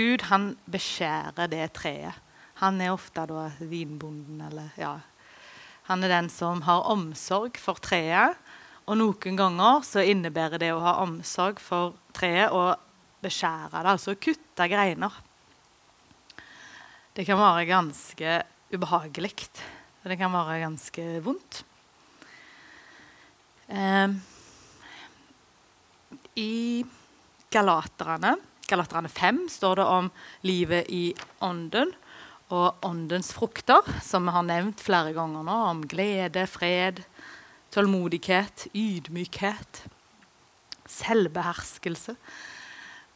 Gud 0.00 0.24
han 0.30 0.54
beskjærer 0.70 1.50
det 1.52 1.66
treet. 1.76 2.16
Han 2.60 2.80
er 2.80 2.94
ofte 2.94 3.26
da 3.28 3.50
vinbonden, 3.60 4.40
eller 4.48 4.72
ja 4.80 4.98
Han 5.90 6.04
er 6.04 6.12
den 6.12 6.28
som 6.30 6.62
har 6.62 6.86
omsorg 6.88 7.58
for 7.58 7.80
treet. 7.82 8.36
Og 8.86 8.96
noen 8.96 9.36
ganger 9.36 9.82
så 9.84 10.04
innebærer 10.06 10.60
det 10.62 10.70
å 10.72 10.80
ha 10.84 11.00
omsorg 11.02 11.60
for 11.60 11.96
treet 12.16 12.54
å 12.54 12.70
beskjære 13.20 13.82
det, 13.82 13.92
altså 13.92 14.14
kutte 14.16 14.68
greiner. 14.70 15.18
Det 17.12 17.26
kan 17.28 17.40
være 17.40 17.66
ganske 17.68 18.36
ubehagelig. 18.72 19.34
Det 20.00 20.16
kan 20.16 20.32
være 20.32 20.60
ganske 20.62 21.04
vondt. 21.26 21.64
Eh, 23.68 24.14
I 26.40 26.52
Galaterne, 27.52 28.38
Galaterne 28.70 29.10
5 29.10 29.48
står 29.50 29.80
det 29.80 29.86
om 29.90 30.10
livet 30.46 30.90
i 30.94 31.10
ånden 31.42 31.90
og 32.50 32.82
åndens 32.86 33.32
frukter, 33.34 33.86
som 34.02 34.26
vi 34.26 34.34
har 34.34 34.46
nevnt 34.46 34.82
flere 34.82 35.14
ganger 35.14 35.44
nå, 35.46 35.56
om 35.70 35.82
glede, 35.90 36.46
fred, 36.50 37.02
tålmodighet, 37.74 38.66
ydmykhet, 38.74 39.84
selvbeherskelse. 40.90 42.16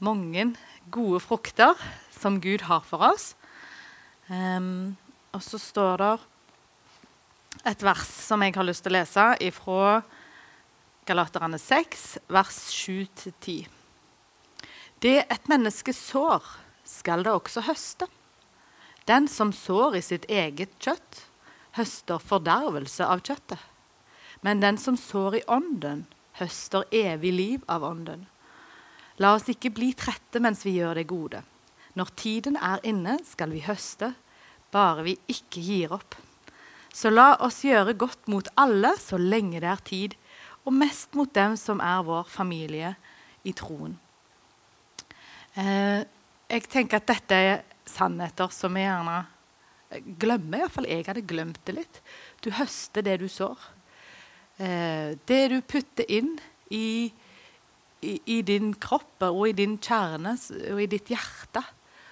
Mange 0.03 0.53
gode 0.95 1.23
frukter 1.23 1.79
som 2.15 2.41
Gud 2.43 2.67
har 2.69 2.85
for 2.87 3.03
oss. 3.11 3.33
Um, 4.29 4.95
og 5.35 5.43
så 5.43 5.59
står 5.59 6.03
det 6.03 6.13
et 7.75 7.83
vers 7.85 8.11
som 8.27 8.43
jeg 8.43 8.55
har 8.55 8.67
lyst 8.67 8.87
til 8.87 8.95
å 8.95 8.99
lese 8.99 9.53
fra 9.57 10.03
Galaterne 11.05 11.59
6, 11.61 12.05
vers 12.33 12.61
7-10. 12.73 13.84
Det 15.05 15.19
et 15.29 15.49
menneske 15.53 15.93
sår, 15.93 16.41
skal 16.89 17.27
det 17.27 17.33
også 17.37 17.61
høste. 17.67 18.07
Den 19.05 19.27
som 19.29 19.51
sår 19.53 19.99
i 19.99 20.01
sitt 20.01 20.23
eget 20.33 20.71
kjøtt, 20.81 21.19
høster 21.77 22.23
fordervelse 22.25 23.05
av 23.05 23.21
kjøttet. 23.21 23.61
Men 24.41 24.63
den 24.63 24.79
som 24.81 24.97
sår 24.97 25.37
i 25.37 25.43
ånden, 25.45 26.07
høster 26.41 26.87
evig 26.89 27.33
liv 27.35 27.67
av 27.69 27.85
ånden. 27.85 28.23
La 29.21 29.35
oss 29.37 29.51
ikke 29.53 29.75
bli 29.77 29.91
trette 29.93 30.41
mens 30.41 30.65
vi 30.65 30.79
gjør 30.79 30.97
det 30.97 31.05
gode. 31.11 31.43
Når 32.01 32.13
tiden 32.17 32.57
er 32.57 32.81
inne, 32.81 33.19
skal 33.29 33.53
vi 33.53 33.61
høste, 33.67 34.15
bare 34.73 35.05
vi 35.05 35.19
ikke 35.29 35.61
gir 35.67 35.93
opp. 35.99 36.17
Så 36.97 37.13
la 37.13 37.35
oss 37.45 37.61
gjøre 37.67 37.93
godt 37.93 38.25
mot 38.33 38.49
alle 38.57 38.95
så 38.97 39.21
lenge 39.21 39.61
det 39.61 39.69
er 39.69 39.85
tid, 39.85 40.17
og 40.65 40.73
mest 40.81 41.13
mot 41.13 41.29
dem 41.37 41.59
som 41.61 41.85
er 41.85 42.01
vår 42.09 42.25
familie 42.33 42.95
i 43.45 43.53
troen. 43.53 43.99
Eh, 45.55 46.03
jeg 46.51 46.67
tenker 46.71 46.99
at 46.99 47.07
dette 47.09 47.39
er 47.39 47.63
sannheter 47.87 48.51
som 48.55 48.75
vi 48.75 48.83
gjerne 48.83 49.21
glemmer. 50.19 50.65
Iallfall 50.65 50.89
jeg 50.91 51.07
hadde 51.07 51.27
glemt 51.29 51.61
det 51.69 51.77
litt. 51.79 52.01
Du 52.43 52.51
høster 52.55 53.05
det 53.07 53.21
du 53.23 53.29
sår. 53.31 53.61
Eh, 54.59 55.15
det 55.27 55.43
du 55.53 55.61
putter 55.63 56.11
inn 56.11 56.35
i, 56.75 57.13
i, 58.03 58.19
i, 58.19 58.41
din 58.47 58.73
kropp 58.75 59.27
og 59.31 59.47
i 59.49 59.57
din 59.57 59.79
kjerne 59.83 60.35
og 60.73 60.83
i 60.83 60.91
ditt 60.91 61.11
hjerte 61.13 61.63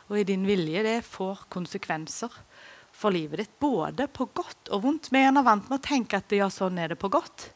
og 0.09 0.19
i 0.19 0.27
din 0.29 0.47
vilje, 0.47 0.83
det 0.85 0.99
får 1.07 1.47
konsekvenser 1.53 2.35
for 2.93 3.15
livet 3.15 3.43
ditt. 3.43 3.55
Både 3.63 4.07
på 4.07 4.29
godt 4.35 4.71
og 4.71 4.85
vondt. 4.87 5.11
Vi 5.11 5.23
er 5.23 5.35
vant 5.35 5.67
med 5.71 5.81
å 5.81 5.83
tenke 5.83 6.21
at 6.23 6.35
ja, 6.37 6.51
sånn 6.53 6.79
er 6.79 6.93
det 6.93 7.01
på 7.01 7.11
godt. 7.11 7.51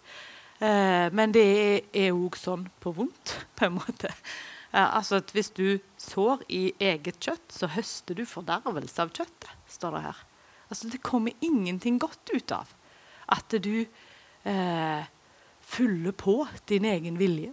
Eh, 0.58 1.06
men 1.14 1.34
det 1.36 1.46
er 1.92 2.14
òg 2.16 2.38
sånn 2.40 2.66
på 2.82 2.94
vondt, 2.96 3.36
på 3.54 3.68
en 3.68 3.78
måte. 3.78 4.10
Eh, 4.72 4.96
altså 4.96 5.20
at 5.20 5.30
Hvis 5.32 5.50
du 5.50 5.78
sår 5.98 6.42
i 6.48 6.72
eget 6.80 7.20
kjøtt, 7.20 7.52
så 7.52 7.66
høster 7.66 8.14
du 8.14 8.24
fordervelse 8.26 9.02
av 9.02 9.12
kjøttet, 9.14 9.52
står 9.68 9.96
det 9.96 10.02
her. 10.08 10.24
Altså 10.70 10.88
Det 10.90 11.02
kommer 11.02 11.32
ingenting 11.40 11.98
godt 11.98 12.30
ut 12.34 12.52
av 12.52 12.72
at 13.28 13.54
du 13.62 13.86
eh, 14.46 15.06
fyller 15.60 16.12
på 16.12 16.46
din 16.66 16.84
egen 16.84 17.18
vilje. 17.18 17.52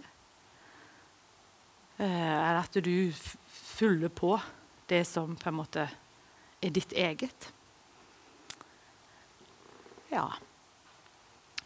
Eh, 1.96 2.06
eller 2.06 2.62
at 2.62 2.78
du 2.84 3.12
fyller 3.74 4.08
på 4.08 4.38
det 4.86 5.04
som 5.08 5.36
på 5.36 5.50
en 5.50 5.58
måte 5.58 5.88
er 6.62 6.74
ditt 6.74 6.92
eget. 6.92 7.52
Ja. 10.10 10.28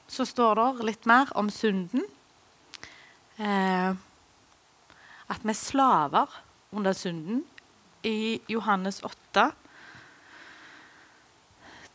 Så 0.08 0.24
står 0.26 0.56
det 0.56 0.88
litt 0.88 1.08
mer 1.08 1.28
om 1.36 1.50
synden. 1.52 2.04
Eh, 3.36 3.92
at 5.28 5.44
vi 5.44 5.52
er 5.52 5.58
slaver 5.58 6.38
under 6.72 6.96
synden. 6.96 7.44
I 8.06 8.40
Johannes 8.48 9.02
8, 9.04 9.50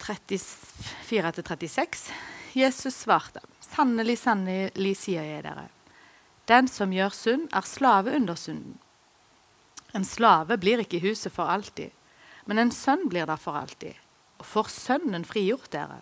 34-36, 0.04 2.12
Jesus 2.54 2.96
svarte, 3.06 3.40
sannelig, 3.64 4.18
sannelig 4.20 4.98
sier 5.00 5.24
jeg 5.24 5.46
dere, 5.46 5.70
den 6.52 6.68
som 6.68 6.92
gjør 6.92 7.14
synd, 7.16 7.48
er 7.56 7.64
slave 7.64 8.12
under 8.18 8.36
synden. 8.36 8.76
En 9.96 10.04
slave 10.04 10.58
blir 10.60 10.84
ikke 10.84 11.00
i 11.00 11.08
huset 11.08 11.32
for 11.32 11.48
alltid, 11.48 11.96
men 12.50 12.60
en 12.60 12.72
sønn 12.76 13.08
blir 13.10 13.26
der 13.30 13.40
for 13.40 13.56
alltid. 13.56 13.96
Og 14.42 14.46
får 14.50 14.68
Sønnen 14.74 15.24
frigjort 15.24 15.72
dere, 15.72 16.02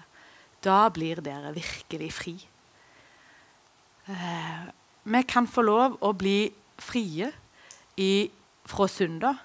da 0.66 0.90
blir 0.94 1.22
dere 1.22 1.54
virkelig 1.54 2.12
fri. 2.16 2.34
Eh, 4.10 4.66
vi 5.04 5.24
kan 5.30 5.48
få 5.50 5.62
lov 5.66 5.98
å 6.02 6.14
bli 6.18 6.50
frie 6.82 7.30
i, 8.02 8.12
fra 8.70 8.88
synder. 8.92 9.40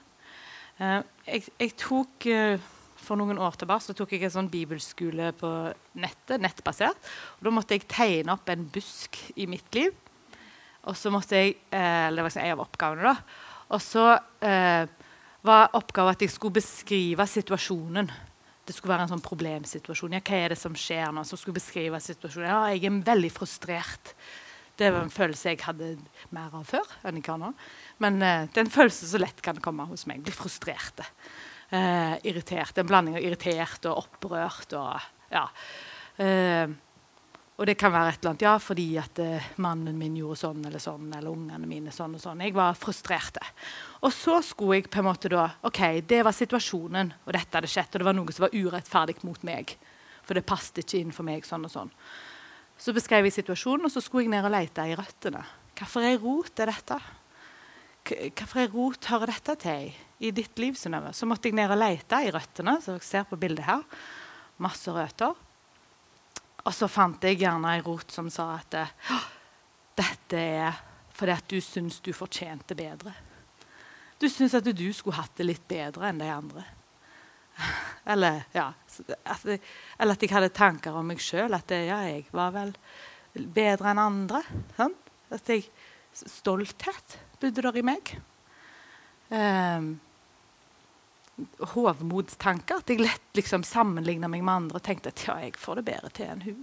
Eh, 0.77 1.01
jeg, 1.27 1.47
jeg, 1.57 1.73
tok 1.81 2.27
eh, 2.29 2.73
For 3.07 3.17
noen 3.17 3.39
år 3.41 3.55
tilbake 3.57 3.85
så 3.85 3.95
tok 3.97 4.13
jeg 4.13 4.27
en 4.27 4.35
sånn 4.35 4.51
bibelskole 4.53 5.31
på 5.39 5.51
nettet, 6.03 6.41
nettbasert. 6.43 7.11
og 7.39 7.47
Da 7.47 7.53
måtte 7.55 7.79
jeg 7.79 7.87
tegne 7.89 8.35
opp 8.35 8.51
en 8.51 8.67
busk 8.73 9.21
i 9.39 9.47
mitt 9.49 9.69
liv. 9.79 9.95
Og 10.87 10.97
så 10.99 11.11
måtte 11.15 11.39
jeg, 11.39 11.57
eh, 11.71 12.11
Det 12.11 12.25
var 12.25 12.39
en 12.43 12.53
av 12.57 12.65
oppgavene. 12.67 13.03
da. 13.03 13.17
Og 13.71 13.83
så 13.83 14.05
var 15.47 15.75
oppgaven 15.75 16.15
at 16.15 16.23
jeg 16.23 16.31
skulle 16.31 16.59
beskrive 16.59 17.27
situasjonen. 17.27 18.11
Det 18.67 18.75
skulle 18.75 18.95
være 18.95 19.07
en 19.07 19.13
sånn 19.15 19.23
problemsituasjon. 19.23 20.15
Ja, 20.15 20.21
hva 20.21 20.39
er 20.39 20.49
det 20.55 20.59
som 20.59 20.75
skjer 20.75 21.13
nå? 21.15 21.23
Så 21.27 21.39
skulle 21.39 21.59
beskrive 21.59 21.99
situasjonen. 22.03 22.49
Ja, 22.51 22.67
jeg 22.75 22.85
er 22.85 23.03
veldig 23.07 23.31
frustrert. 23.35 24.15
Det 24.76 24.91
var 24.92 25.06
en 25.06 25.12
følelse 25.12 25.54
jeg 25.54 25.64
hadde 25.64 25.94
mer 26.37 26.54
av 26.54 26.64
før. 26.69 26.88
enn 27.09 27.20
jeg 27.20 27.31
har 27.31 27.41
nå. 27.41 27.53
Men 28.04 28.19
uh, 28.20 28.44
det 28.44 28.60
er 28.60 28.66
en 28.66 28.72
følelse 28.75 29.09
så 29.09 29.20
lett 29.20 29.41
kan 29.44 29.60
komme 29.64 29.87
hos 29.88 30.04
meg. 30.09 30.20
Bli 30.25 30.34
frustrert. 30.37 31.00
Uh, 31.72 32.16
irritert. 32.28 32.76
En 32.76 32.88
blanding 32.88 33.16
av 33.16 33.25
irritert 33.25 33.88
og 33.88 34.04
opprørt. 34.04 34.76
Og, 34.76 35.06
ja. 35.32 35.47
Uh, 36.20 36.76
og 37.56 37.64
det 37.70 37.78
kan 37.81 37.88
være 37.94 38.12
et 38.12 38.20
eller 38.20 38.34
annet 38.34 38.44
ja, 38.44 38.53
fordi 38.60 38.87
at 39.00 39.20
mannen 39.64 39.97
min 39.97 40.19
gjorde 40.20 40.42
sånn 40.42 40.66
eller 40.69 40.82
sånn, 40.82 41.06
eller 41.16 41.32
ungene 41.32 41.64
mine 41.70 41.94
sånn 41.94 42.19
og 42.19 42.20
sånn. 42.20 42.43
Jeg 42.44 42.53
var 42.53 42.76
frustrert. 42.76 43.41
Og 44.04 44.12
så 44.12 44.43
skulle 44.44 44.82
jeg 44.82 44.91
på 44.93 45.00
en 45.00 45.08
måte 45.08 45.31
da 45.32 45.47
OK, 45.64 45.81
det 46.04 46.20
var 46.26 46.37
situasjonen, 46.37 47.14
og 47.25 47.32
dette 47.32 47.56
hadde 47.56 47.70
skjedd, 47.72 47.94
og 47.94 48.03
det 48.03 48.08
var 48.10 48.19
noe 48.19 48.37
som 48.37 48.44
var 48.44 48.58
urettferdig 48.60 49.22
mot 49.25 49.41
meg. 49.48 49.72
For 50.28 50.37
det 50.37 50.44
passet 50.44 50.82
ikke 50.82 51.00
inn 51.00 51.16
for 51.16 51.25
meg 51.25 51.48
sånn 51.48 51.64
og 51.64 51.72
sånn. 51.72 51.94
Så 52.76 52.92
beskrev 52.97 53.25
jeg 53.26 53.38
situasjonen, 53.38 53.88
og 53.88 53.92
så 53.92 54.03
skulle 54.04 54.26
jeg 54.26 54.34
ned 54.34 54.47
og 54.47 54.53
lete 54.53 54.84
i 54.84 54.97
røttene. 54.98 55.42
Hvorfor 55.76 56.04
er 56.04 56.19
rot 56.20 56.60
er 56.60 56.72
dette? 56.72 56.98
Hvorfor 58.06 58.62
er 58.62 58.70
rot 58.72 59.09
hører 59.10 59.32
dette 59.32 59.56
til 59.64 59.88
i 60.22 60.31
ditt 60.34 60.60
liv? 60.62 60.76
Synnøve? 60.78 61.12
Så 61.16 61.28
måtte 61.28 61.50
jeg 61.50 61.56
ned 61.59 61.72
og 61.72 61.81
lete 61.81 62.20
i 62.25 62.31
røttene. 62.32 62.78
så 62.81 62.94
dere 62.94 63.09
ser 63.09 63.25
på 63.28 63.41
bildet 63.41 63.66
her. 63.66 63.82
Masse 64.62 64.92
røtter. 64.92 65.34
Og 66.66 66.75
så 66.75 66.88
fant 66.91 67.22
jeg 67.25 67.41
gjerne 67.41 67.76
ei 67.76 67.82
rot 67.84 68.12
som 68.12 68.28
sa 68.32 68.53
at 68.59 68.78
dette 69.97 70.37
er 70.37 70.82
fordi 71.16 71.32
at 71.32 71.48
du 71.48 71.60
syns 71.64 72.00
du 72.04 72.12
fortjente 72.12 72.76
bedre. 72.76 73.14
Du 74.20 74.28
syns 74.28 74.54
at 74.56 74.66
du 74.69 74.88
skulle 74.93 75.16
hatt 75.16 75.32
det 75.38 75.47
litt 75.47 75.64
bedre 75.69 76.10
enn 76.10 76.20
de 76.20 76.28
andre. 76.28 76.64
Eller, 78.06 78.44
ja, 78.55 78.69
at, 79.25 79.47
eller 79.99 80.14
at 80.14 80.23
jeg 80.23 80.31
hadde 80.31 80.53
tanker 80.55 80.94
om 80.94 81.08
meg 81.11 81.19
sjøl. 81.19 81.50
At 81.56 81.73
ja, 81.75 81.97
jeg 82.06 82.29
var 82.31 82.53
vel 82.55 82.70
bedre 83.35 83.91
enn 83.91 83.99
andre. 83.99 84.43
Sant? 84.76 85.08
At 85.35 85.50
jeg, 85.50 85.64
stolthet 86.14 87.17
bodde 87.43 87.64
der 87.67 87.79
i 87.81 87.82
meg. 87.82 88.12
Um, 89.29 89.88
hovmodstanker. 91.75 92.79
At 92.79 92.93
jeg 92.93 93.03
lett 93.03 93.41
liksom 93.41 93.67
sammenligna 93.67 94.31
meg 94.31 94.44
med 94.47 94.55
andre 94.55 94.81
og 94.81 94.87
tenkte 94.87 95.11
at 95.11 95.25
ja, 95.26 95.38
jeg 95.43 95.56
får 95.61 95.81
det 95.81 95.88
bedre 95.91 96.12
til 96.14 96.31
enn 96.31 96.44
hun. 96.47 96.62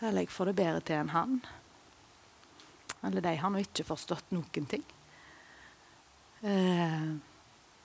Eller 0.00 0.22
jeg 0.22 0.30
får 0.32 0.52
det 0.52 0.58
bedre 0.62 0.84
til 0.86 1.00
enn 1.00 1.12
han. 1.16 1.40
Eller 3.04 3.24
de 3.24 3.34
har 3.42 3.52
nå 3.52 3.64
ikke 3.64 3.88
forstått 3.88 4.30
noen 4.36 4.70
ting. 4.70 4.86
Uh, 6.40 7.18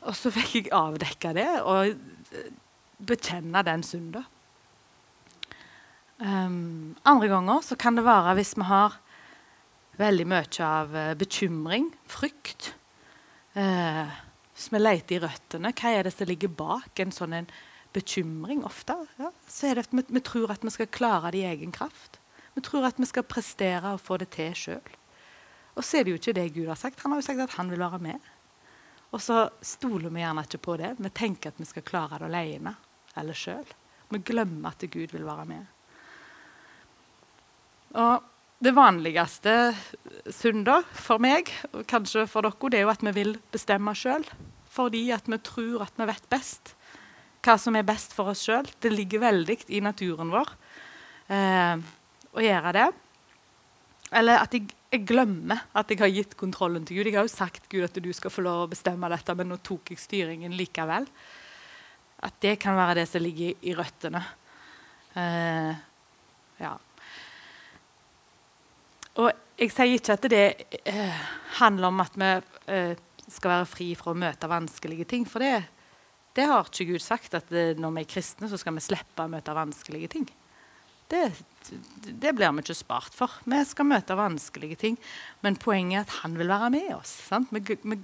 og 0.06 0.16
så 0.18 0.32
fikk 0.34 0.56
jeg 0.60 0.72
avdekka 0.76 1.34
det 1.36 1.50
og 1.64 1.92
eh, 1.92 2.50
bekjenne 3.06 3.64
den 3.66 3.84
synda. 3.86 4.24
Um, 6.16 6.96
andre 7.04 7.28
ganger 7.28 7.64
så 7.66 7.76
kan 7.76 7.98
det 7.98 8.06
være 8.06 8.38
hvis 8.38 8.54
vi 8.56 8.68
har 8.70 8.96
veldig 10.00 10.28
mye 10.32 10.64
av 10.64 10.94
uh, 10.96 11.14
bekymring, 11.20 11.90
frykt. 12.12 12.74
Eh, 13.56 14.12
hvis 14.56 14.68
vi 14.72 14.80
leter 14.80 15.18
i 15.18 15.24
røttene, 15.24 15.72
hva 15.76 15.92
er 15.92 16.08
det 16.08 16.14
som 16.16 16.28
ligger 16.28 16.52
bak 16.52 17.00
en 17.00 17.14
sånn 17.16 17.36
en 17.36 17.50
bekymring 17.96 18.64
ofte? 18.68 18.96
Ja, 19.20 19.32
så 19.48 19.70
er 19.70 19.76
det 19.76 19.88
at 19.88 19.96
vi, 19.96 20.04
vi, 20.18 20.24
tror 20.24 20.52
at 20.52 20.64
vi 20.64 20.74
skal 20.76 20.92
klare 20.92 21.32
det 21.36 21.42
i 21.44 21.50
egen 21.50 21.72
kraft. 21.76 22.20
Vi 22.56 22.64
tror 22.64 22.88
at 22.88 23.00
vi 23.00 23.08
skal 23.08 23.28
prestere 23.28 23.96
og 23.96 24.04
få 24.04 24.20
det 24.20 24.30
til 24.36 24.56
sjøl. 24.56 24.96
Og 25.76 25.84
så 25.84 26.00
er 26.00 26.06
det 26.06 26.14
jo 26.14 26.20
ikke 26.20 26.36
det 26.36 26.52
Gud 26.56 26.72
har 26.72 26.80
sagt. 26.80 27.02
Han 27.04 27.12
har 27.12 27.20
jo 27.20 27.28
sagt 27.28 27.44
at 27.44 27.56
han 27.60 27.72
vil 27.72 27.84
være 27.84 28.00
med. 28.04 28.32
Og 29.16 29.22
så 29.24 29.46
stoler 29.64 30.12
vi 30.12 30.20
gjerne 30.20 30.44
ikke 30.44 30.64
på 30.66 30.76
det. 30.82 30.92
Vi 31.00 31.12
tenker 31.16 31.54
at 31.54 31.60
vi 31.62 31.68
skal 31.70 31.86
klare 31.88 32.20
det 32.20 32.28
alene 32.28 32.76
eller 33.16 33.38
sjøl. 33.38 33.68
Vi 34.12 34.20
glemmer 34.28 34.76
at 34.76 34.84
Gud 34.92 35.14
vil 35.16 35.24
være 35.26 35.46
med. 35.48 35.70
Og 37.96 38.26
det 38.66 38.74
vanligste 38.76 39.54
synder 40.34 40.84
for 40.96 41.22
meg, 41.24 41.48
og 41.72 41.86
kanskje 41.88 42.26
for 42.28 42.44
dere, 42.44 42.72
det 42.72 42.80
er 42.80 42.86
jo 42.86 42.92
at 42.92 43.06
vi 43.08 43.14
vil 43.16 43.36
bestemme 43.54 43.96
sjøl. 43.96 44.26
Fordi 44.76 45.08
at 45.16 45.30
vi 45.32 45.40
tror 45.40 45.86
at 45.88 45.96
vi 45.96 46.10
vet 46.12 46.32
best 46.32 46.76
hva 47.46 47.56
som 47.62 47.76
er 47.78 47.86
best 47.86 48.16
for 48.18 48.32
oss 48.34 48.42
sjøl. 48.48 48.68
Det 48.82 48.92
ligger 48.92 49.22
veldig 49.22 49.60
i 49.78 49.82
naturen 49.86 50.32
vår 50.34 50.52
eh, 51.32 51.84
å 52.36 52.44
gjøre 52.44 52.74
det. 52.76 52.88
Eller 54.16 54.42
at 54.42 54.56
jeg, 54.56 54.72
jeg, 54.96 55.06
glemmer 55.08 55.66
at 55.76 55.92
jeg 55.92 56.02
har 56.02 56.12
gitt 56.14 56.36
kontrollen 56.40 56.86
til 56.88 57.00
Gud. 57.00 57.10
Jeg 57.10 57.18
har 57.18 57.28
jo 57.28 57.32
sagt 57.32 57.68
Gud 57.72 57.86
at 57.88 57.98
du 58.02 58.12
skal 58.16 58.34
få 58.34 58.44
lov 58.46 58.66
å 58.66 58.72
bestemme 58.72 59.10
dette, 59.12 59.36
men 59.38 59.52
nå 59.52 59.60
tok 59.66 59.92
jeg 59.94 60.02
styringen 60.02 60.56
likevel. 60.58 61.08
At 62.26 62.38
det 62.44 62.56
kan 62.62 62.78
være 62.78 63.02
det 63.02 63.08
som 63.12 63.24
ligger 63.24 63.54
i, 63.54 63.76
røttene. 63.78 64.22
Uh, 65.16 65.74
ja. 66.60 66.74
Og 69.22 69.30
jeg 69.60 69.72
sier 69.72 69.96
ikke 69.96 70.18
at 70.18 70.30
det 70.32 70.46
uh, 70.90 71.20
handler 71.62 71.92
om 71.92 72.02
at 72.04 72.18
vi 72.20 72.32
uh, 72.72 72.96
skal 73.26 73.54
være 73.58 73.70
fri 73.70 73.92
fra 74.00 74.14
å 74.14 74.22
møte 74.26 74.50
vanskelige 74.52 75.08
ting. 75.12 75.28
For 75.30 75.44
det, 75.44 75.60
det 76.36 76.48
har 76.50 76.68
ikke 76.68 76.90
Gud 76.94 77.04
sagt, 77.04 77.38
at 77.38 77.52
når 77.52 78.00
vi 78.00 78.04
er 78.06 78.12
kristne, 78.16 78.50
så 78.52 78.60
skal 78.62 78.76
vi 78.78 78.84
slippe 78.86 79.24
å 79.24 79.32
møte 79.32 79.56
vanskelige 79.56 80.16
ting. 80.18 80.28
Det, 81.08 81.22
det, 82.06 82.34
blir 82.34 82.52
vi 82.58 82.64
ikke 82.64 82.78
spart 82.78 83.14
for. 83.14 83.32
Vi 83.46 83.60
skal 83.68 83.90
møte 83.90 84.18
vanskelige 84.18 84.80
ting. 84.82 84.98
Men 85.46 85.60
poenget 85.62 86.00
er 86.00 86.08
at 86.08 86.18
han 86.24 86.38
vil 86.40 86.50
være 86.50 86.72
med 86.74 86.90
oss. 86.98 87.14
Vi, 87.52 87.62
vi, 87.84 88.00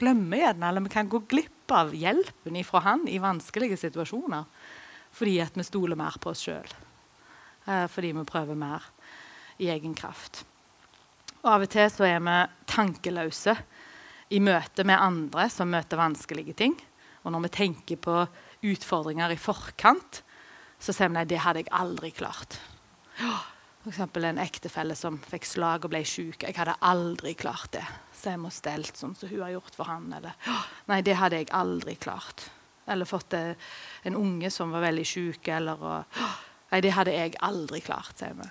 glemmer 0.00 0.38
gjerne, 0.38 0.68
eller 0.68 0.84
vi 0.84 0.92
kan 0.92 1.08
gå 1.10 1.22
glipp 1.30 1.72
av 1.74 1.94
hjelpen 1.96 2.58
fra 2.66 2.84
han 2.84 3.08
i 3.10 3.18
vanskelige 3.22 3.78
situasjoner. 3.80 4.46
Fordi 5.16 5.40
at 5.42 5.56
vi 5.58 5.66
stoler 5.66 5.98
mer 5.98 6.18
på 6.20 6.30
oss 6.34 6.44
sjøl. 6.46 6.70
Eh, 7.66 7.86
fordi 7.90 8.12
vi 8.16 8.28
prøver 8.28 8.58
mer 8.58 8.86
i 9.58 9.70
egen 9.72 9.96
kraft. 9.98 10.44
Og 11.40 11.54
Av 11.54 11.64
og 11.64 11.72
til 11.72 11.88
så 11.88 12.06
er 12.06 12.20
vi 12.20 12.38
tankeløse 12.68 13.56
i 14.30 14.40
møte 14.44 14.84
med 14.86 15.00
andre 15.00 15.48
som 15.50 15.72
møter 15.72 16.00
vanskelige 16.00 16.54
ting. 16.56 16.76
Og 17.24 17.32
når 17.32 17.46
vi 17.46 17.54
tenker 17.56 18.00
på 18.00 18.16
utfordringer 18.70 19.32
i 19.32 19.40
forkant, 19.40 20.22
så 20.80 20.94
sier 20.96 21.10
vi 21.10 21.18
nei, 21.18 21.26
det 21.28 21.42
hadde 21.44 21.64
jeg 21.64 21.72
aldri 21.76 22.10
klart. 22.16 22.56
F.eks. 23.80 24.00
en 24.00 24.40
ektefelle 24.40 24.96
som 24.96 25.16
fikk 25.24 25.46
slag 25.48 25.84
og 25.86 25.92
ble 25.92 26.02
syk. 26.04 26.44
Jeg 26.44 26.56
hadde 26.56 26.76
aldri 26.84 27.34
klart 27.38 27.72
det. 27.76 27.84
Så 28.16 28.34
jeg 28.34 28.40
må 28.42 28.52
stelt 28.52 28.96
sånn 28.96 29.14
som 29.16 29.30
hun 29.30 29.44
har 29.44 29.54
gjort 29.54 29.76
for 29.76 29.88
han. 29.88 30.10
Eller 30.16 30.36
nei, 30.90 31.00
det 31.04 31.16
hadde 31.16 31.40
jeg 31.40 31.52
aldri 31.56 31.96
klart. 32.00 32.48
Eller 32.90 33.08
fått 33.08 33.36
eh, 33.36 33.54
en 34.08 34.16
unge 34.18 34.50
som 34.52 34.72
var 34.74 34.84
veldig 34.84 35.06
syk. 35.08 35.48
Eller 35.52 35.80
og, 35.80 36.18
nei, 36.72 36.82
det 36.84 36.92
hadde 36.96 37.16
jeg 37.16 37.36
aldri 37.44 37.80
klart, 37.84 38.16
sier 38.20 38.36
vi. 38.36 38.48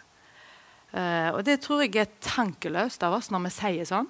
Uh, 0.90 1.36
og 1.36 1.44
det 1.46 1.60
tror 1.62 1.84
jeg 1.84 1.94
er 2.02 2.16
tankeløst 2.26 3.04
av 3.06 3.14
oss 3.20 3.28
når 3.30 3.44
vi 3.44 3.52
sier 3.54 3.86
sånn. 3.86 4.08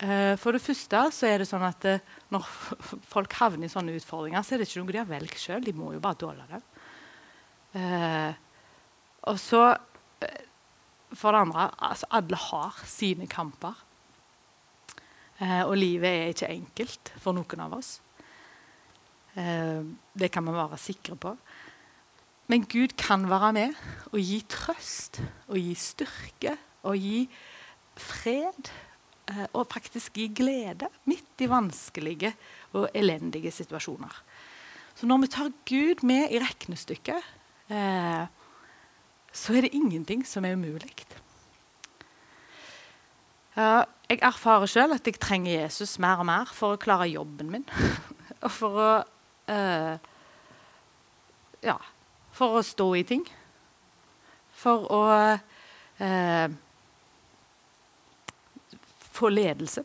Uh, 0.00 0.32
for 0.40 0.56
det 0.56 0.62
første 0.64 1.02
så 1.12 1.28
er 1.28 1.42
det 1.42 1.48
sånn 1.50 1.66
at 1.66 1.84
uh, 1.84 2.14
når 2.32 2.46
folk 3.12 3.36
havner 3.36 3.68
i 3.68 3.72
sånne 3.72 3.92
utfordringer, 3.98 4.40
så 4.40 4.56
er 4.56 4.62
det 4.62 4.70
ikke 4.70 4.80
noe 4.80 4.94
de 4.94 5.02
har 5.02 5.10
valgt 5.10 5.42
sjøl. 5.42 5.60
De 5.66 5.76
må 5.76 5.92
jo 5.92 6.00
bare 6.00 6.20
tåle 6.24 6.48
det. 6.48 6.62
Og 7.74 9.38
så 9.40 9.62
For 11.14 11.34
det 11.34 11.40
andre 11.40 11.64
altså 11.78 12.06
Alle 12.10 12.36
har 12.36 12.78
sine 12.86 13.26
kamper. 13.26 13.74
og 15.40 15.76
livet 15.76 16.08
er 16.08 16.32
ikke 16.32 16.48
enkelt 16.54 17.12
for 17.18 17.34
noen 17.34 17.60
av 17.60 17.74
oss. 17.74 18.00
det 19.34 20.30
kan 20.30 20.46
vi 20.46 20.52
være 20.52 20.78
sikre 20.78 21.16
på. 21.16 21.36
Men 22.46 22.64
Gud 22.68 22.96
kan 23.00 23.28
være 23.30 23.52
med 23.52 23.76
og 24.12 24.18
gi 24.20 24.40
trøst 24.48 25.20
og 25.48 25.56
gi 25.58 25.74
styrke 25.74 26.56
og 26.84 26.98
gi 27.00 27.28
fred. 27.96 28.70
Eh, 29.32 29.46
og 29.56 29.70
faktisk 29.72 30.18
gi 30.20 30.28
glede 30.36 30.90
midt 31.08 31.40
i 31.40 31.48
vanskelige 31.48 32.34
og 32.76 32.90
elendige 32.92 33.52
situasjoner. 33.54 34.12
Så 34.94 35.08
når 35.08 35.22
vi 35.22 35.30
tar 35.32 35.54
Gud 35.64 36.04
med 36.04 36.28
i 36.30 36.42
regnestykket, 36.42 37.16
eh, 37.16 37.30
så 37.68 39.54
er 39.56 39.64
det 39.64 39.74
ingenting 39.74 40.24
som 40.28 40.44
er 40.44 40.54
umulig. 40.58 40.92
Ja, 43.54 43.84
jeg 44.10 44.18
erfarer 44.26 44.68
sjøl 44.68 44.92
at 44.96 45.06
jeg 45.06 45.16
trenger 45.22 45.54
Jesus 45.62 45.94
mer 46.02 46.20
og 46.20 46.26
mer 46.28 46.50
for 46.52 46.74
å 46.74 46.80
klare 46.80 47.06
jobben 47.08 47.52
min. 47.52 47.64
og 48.44 48.50
for 48.52 48.80
å 48.82 48.90
eh, 49.48 49.94
ja, 51.64 51.78
for 52.34 52.58
å 52.58 52.64
stå 52.66 52.88
i 52.98 53.04
ting. 53.08 53.24
For 54.58 54.84
å 54.92 55.02
eh, 56.02 56.56
få 59.14 59.30
ledelse. 59.30 59.84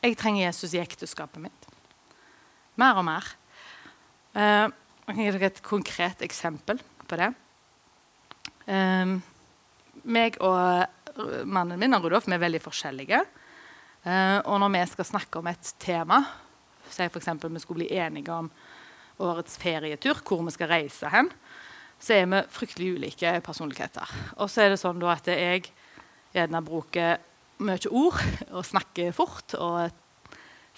Jeg 0.00 0.16
trenger 0.18 0.48
Jesus 0.48 0.74
i 0.74 0.82
ekteskapet 0.82 1.42
mitt. 1.44 1.70
Mer 2.80 2.98
og 2.98 3.06
mer. 3.06 3.30
Eh, 4.34 4.66
jeg 5.10 5.16
kan 5.16 5.26
gi 5.26 5.32
dere 5.34 5.48
et 5.50 5.64
konkret 5.66 6.20
eksempel 6.22 6.78
på 7.10 7.16
det. 7.18 7.32
Um, 8.70 9.16
meg 10.06 10.36
og 10.38 10.86
mannen 11.50 11.80
min 11.80 11.96
Rudolf 11.98 12.28
vi 12.28 12.36
er 12.36 12.44
veldig 12.44 12.60
forskjellige. 12.62 13.18
Uh, 14.04 14.38
og 14.46 14.60
når 14.62 14.70
vi 14.76 14.84
skal 14.92 15.08
snakke 15.08 15.40
om 15.40 15.50
et 15.50 15.72
tema, 15.82 16.20
si 16.86 17.08
f.eks. 17.08 17.32
vi 17.42 17.64
skulle 17.64 17.82
bli 17.82 17.90
enige 17.98 18.30
om 18.30 18.52
årets 19.20 19.58
ferietur, 19.60 20.22
hvor 20.22 20.46
vi 20.46 20.54
skal 20.54 20.70
reise 20.70 21.10
hen, 21.10 21.32
så 22.00 22.20
er 22.20 22.30
vi 22.30 22.44
fryktelig 22.54 22.94
ulike 23.00 23.34
personligheter. 23.44 24.14
Og 24.38 24.48
så 24.48 24.64
er 24.64 24.72
det 24.72 24.80
sånn 24.80 25.02
at 25.10 25.26
jeg 25.26 25.66
gjerne 26.30 26.62
bruker 26.64 27.18
mye 27.60 27.90
ord 27.90 28.22
og 28.54 28.64
snakker 28.64 29.10
fort 29.12 29.58
og 29.58 29.90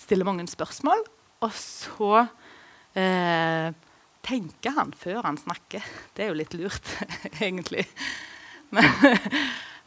stiller 0.01 0.27
mange 0.27 0.49
spørsmål. 0.51 1.05
Og 1.45 1.53
så 1.53 2.25
eh, 2.97 3.71
tenker 4.23 4.77
han 4.77 4.93
før 4.97 5.23
han 5.27 5.39
snakker. 5.41 5.85
Det 6.15 6.25
er 6.25 6.33
jo 6.33 6.39
litt 6.39 6.57
lurt, 6.57 6.93
egentlig. 7.41 7.87
Men, 8.73 8.89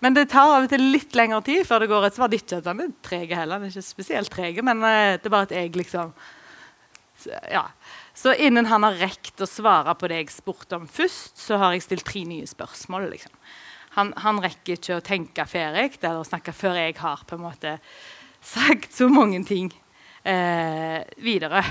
men, 0.03 0.17
det 0.17 0.27
tar 0.33 0.51
av 0.57 0.67
og 0.67 0.71
til 0.71 0.83
litt 0.93 1.15
lengre 1.17 1.41
tid 1.45 1.65
før 1.67 1.83
det 1.83 1.91
går 1.91 2.09
et 2.09 2.17
svar. 2.17 2.33
Ikke 2.35 2.59
at 2.61 2.71
han 2.71 2.83
er 2.83 2.95
treg 3.05 3.31
heller, 3.33 3.59
han 3.59 3.67
er 3.67 3.73
ikke 3.73 3.87
spesielt 3.87 4.33
treg, 4.33 4.59
men 4.65 4.83
eh, 4.85 5.17
det 5.19 5.29
er 5.29 5.37
bare 5.37 5.49
at 5.49 5.55
jeg 5.55 5.75
liksom 5.79 6.15
ja, 7.49 7.63
så 8.13 8.33
innen 8.33 8.67
han 8.69 8.83
har 8.83 8.97
rekt 8.99 9.41
å 9.41 9.47
svare 9.47 9.95
på 9.97 10.07
det 10.11 10.21
jeg 10.21 10.33
spurte 10.35 10.77
om 10.79 10.87
først, 10.87 11.39
så 11.39 11.57
har 11.59 11.73
jeg 11.75 11.85
stilt 11.85 12.05
tre 12.07 12.25
nye 12.27 12.47
spørsmål. 12.47 13.09
Liksom. 13.11 13.33
Han, 13.95 14.11
han, 14.23 14.41
rekker 14.43 14.75
ikke 14.77 14.99
å 14.99 15.03
tenke 15.03 15.47
ferdig 15.47 15.97
eller 16.01 16.27
snakke 16.27 16.53
før 16.55 16.79
jeg 16.79 16.97
har 16.99 17.23
på 17.27 17.37
en 17.37 17.45
måte 17.45 17.77
sagt 18.45 18.95
så 18.95 19.07
mange 19.11 19.41
ting 19.47 19.71
eh, 20.23 21.01
videre. 21.23 21.63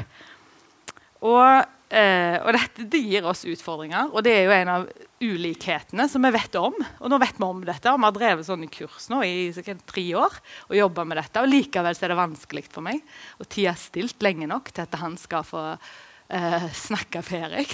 Og, 1.25 1.64
eh, 1.95 2.37
og 2.43 2.53
dette 2.57 2.87
det 2.91 3.01
gir 3.01 3.27
oss 3.29 3.45
utfordringer, 3.49 4.11
og 4.13 4.25
det 4.27 4.33
er 4.35 4.47
jo 4.47 4.55
en 4.57 4.71
av 4.73 4.87
ulikhetene 5.25 6.07
som 6.11 6.25
vi 6.27 6.33
vet 6.35 6.57
om. 6.61 6.75
Og 7.01 7.11
nå 7.11 7.19
vet 7.23 7.39
vi 7.39 7.47
om 7.47 7.61
dette, 7.65 7.91
og 7.91 8.01
vi 8.01 8.09
har 8.09 8.17
drevet 8.17 8.49
sånne 8.49 8.71
kurs 8.73 9.09
nå 9.13 9.21
i 9.27 9.35
sikkert 9.55 9.85
tre 9.91 10.05
år 10.19 10.39
og 10.69 10.79
jobba 10.79 11.07
med 11.09 11.21
dette. 11.21 11.43
Og 11.43 11.51
likevel 11.51 11.95
er 11.95 12.13
det 12.13 12.19
vanskelig 12.19 12.65
for 12.71 12.85
meg 12.85 13.01
Og 13.39 13.49
tida 13.49 13.73
er 13.73 13.81
stilt 13.81 14.25
lenge 14.25 14.49
nok 14.51 14.73
til 14.75 14.85
at 14.87 14.99
han 15.01 15.17
skal 15.21 15.47
få 15.47 15.63
eh, 15.75 16.67
snakke 16.77 17.23
ferdig. 17.25 17.69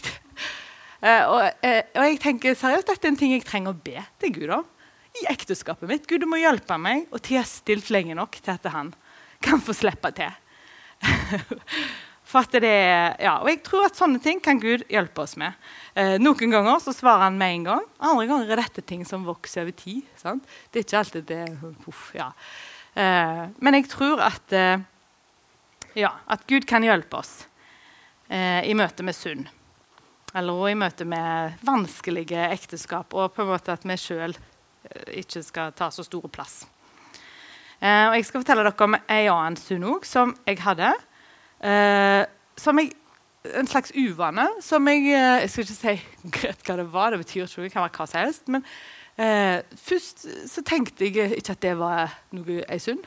eh, 1.06 1.24
og, 1.24 1.40
uh, 1.64 1.80
og, 1.96 2.04
jeg 2.04 2.20
tenker 2.22 2.58
seriøst, 2.58 2.90
dette 2.92 3.08
er 3.08 3.14
en 3.14 3.20
ting 3.20 3.34
jeg 3.34 3.46
trenger 3.48 3.74
å 3.74 3.82
be 3.88 4.04
til 4.22 4.36
Gud 4.36 4.54
om. 4.60 4.68
I 5.20 5.26
ekteskapet 5.32 5.90
mitt. 5.90 6.06
Gud, 6.06 6.22
du 6.22 6.28
må 6.30 6.38
hjelpe 6.38 6.76
meg 6.78 7.08
Og 7.10 7.18
tida 7.18 7.40
er 7.42 7.48
stilt 7.50 7.88
lenge 7.90 8.14
nok 8.14 8.36
til 8.38 8.54
at 8.54 8.68
han 8.70 8.92
kan 9.42 9.62
få 9.64 9.74
slippe 9.74 10.12
til. 10.14 10.30
For 12.30 12.46
at 12.46 12.54
det 12.62 12.70
ja, 13.18 13.32
og 13.40 13.48
jeg 13.50 13.58
tror 13.66 13.88
at 13.88 13.98
sånne 13.98 14.20
ting 14.22 14.38
kan 14.42 14.60
Gud 14.62 14.84
hjelpe 14.86 15.24
oss 15.24 15.34
med. 15.40 15.56
Eh, 15.98 16.14
noen 16.22 16.52
ganger 16.52 16.78
så 16.82 16.94
svarer 16.94 17.26
han 17.26 17.38
med 17.40 17.56
en 17.56 17.64
gang. 17.66 17.86
Andre 17.98 18.28
ganger 18.30 18.52
er 18.54 18.62
dette 18.62 18.84
ting 18.86 19.02
som 19.08 19.26
vokser 19.26 19.64
over 19.64 19.74
tid. 19.74 20.06
Sant? 20.20 20.46
Det 20.70 20.78
er 20.78 20.86
ikke 20.86 21.00
alltid 21.00 21.26
det 21.26 21.40
uff, 21.90 22.04
ja. 22.14 22.28
eh, 22.94 23.42
Men 23.58 23.78
jeg 23.80 23.90
tror 23.90 24.22
at, 24.22 24.54
eh, 24.54 24.78
ja, 25.98 26.12
at 26.30 26.46
Gud 26.46 26.68
kan 26.70 26.86
hjelpe 26.86 27.18
oss 27.18 27.48
eh, 28.30 28.62
i 28.62 28.78
møte 28.78 29.02
med 29.02 29.18
synd. 29.18 29.50
Eller 30.30 30.70
i 30.70 30.78
møte 30.78 31.02
med 31.10 31.58
vanskelige 31.66 32.46
ekteskap, 32.54 33.10
og 33.18 33.34
på 33.34 33.42
en 33.42 33.50
måte 33.50 33.74
at 33.74 33.82
vi 33.82 33.98
sjøl 33.98 34.36
eh, 34.38 35.18
ikke 35.24 35.42
skal 35.42 35.74
ta 35.74 35.90
så 35.90 36.06
store 36.06 36.30
plass. 36.30 36.60
Eh, 37.82 38.06
og 38.06 38.14
jeg 38.14 38.30
skal 38.30 38.44
fortelle 38.44 38.70
dere 38.70 38.86
om 38.86 39.00
ei 39.10 39.24
annen 39.26 39.58
synd 39.58 39.90
òg 39.96 40.06
som 40.06 40.36
jeg 40.46 40.62
hadde. 40.62 40.94
Eh, 41.60 42.22
som 42.60 42.80
jeg, 42.80 42.92
en 43.56 43.68
slags 43.68 43.92
uvane 43.96 44.46
som 44.64 44.86
jeg 44.88 45.10
eh, 45.12 45.42
Jeg 45.42 45.50
skal 45.52 45.66
ikke 45.66 45.76
si 45.76 45.94
greit 46.36 46.64
hva 46.66 46.76
det 46.80 46.86
var, 46.92 47.12
det 47.12 47.20
betyr 47.20 47.46
ikke 47.46 47.66
det 47.66 47.72
kan 47.74 47.84
være 47.84 47.96
hva 47.98 48.08
som 48.08 48.20
helst. 48.20 48.52
Men 48.52 48.66
eh, 49.20 49.62
først 49.76 50.26
så 50.50 50.64
tenkte 50.66 51.08
jeg 51.08 51.40
ikke 51.40 51.56
at 51.56 51.64
det 51.64 51.74
var 51.80 52.16
noe 52.36 52.62
ei 52.64 52.80
synd. 52.82 53.04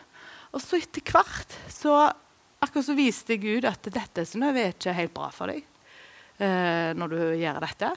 Og 0.54 0.62
så 0.62 0.78
etter 0.78 1.06
hvert 1.10 1.58
så 1.74 1.96
akkurat 2.64 2.88
så 2.88 2.98
viste 2.98 3.38
Gud 3.42 3.66
at 3.68 3.90
dette 3.90 4.24
er 4.24 4.60
ikke 4.70 4.96
helt 4.96 5.16
bra 5.16 5.30
for 5.34 5.52
deg 5.52 5.64
eh, 6.40 6.92
når 6.98 7.16
du 7.16 7.20
gjør 7.42 7.60
dette. 7.64 7.90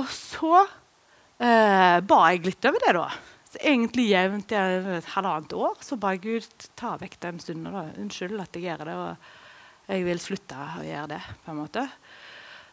Og 0.00 0.08
så 0.08 0.54
eh, 0.62 2.00
ba 2.00 2.22
jeg 2.32 2.46
litt 2.46 2.68
over 2.68 2.82
det, 2.86 2.96
da. 2.96 3.06
Så 3.52 3.60
egentlig 3.60 4.08
jevnt 4.08 4.52
i 4.54 4.58
et 4.96 5.12
halvannet 5.12 5.52
år 5.52 5.76
så 5.84 5.98
ba 6.00 6.14
jeg 6.14 6.24
Gud 6.24 6.68
ta 6.80 6.94
vekk 7.00 7.18
den 7.20 7.40
stunden. 7.42 7.68
Da. 7.68 7.84
Unnskyld 8.00 8.40
at 8.40 8.56
jeg 8.56 8.70
gjør 8.70 8.86
det, 8.88 8.96
og 8.96 9.41
jeg 9.92 10.06
vil 10.06 10.20
slutte 10.22 10.56
å 10.56 10.84
gjøre 10.86 11.14
det. 11.14 11.22
på 11.44 11.52
en 11.52 11.60
måte. 11.60 11.86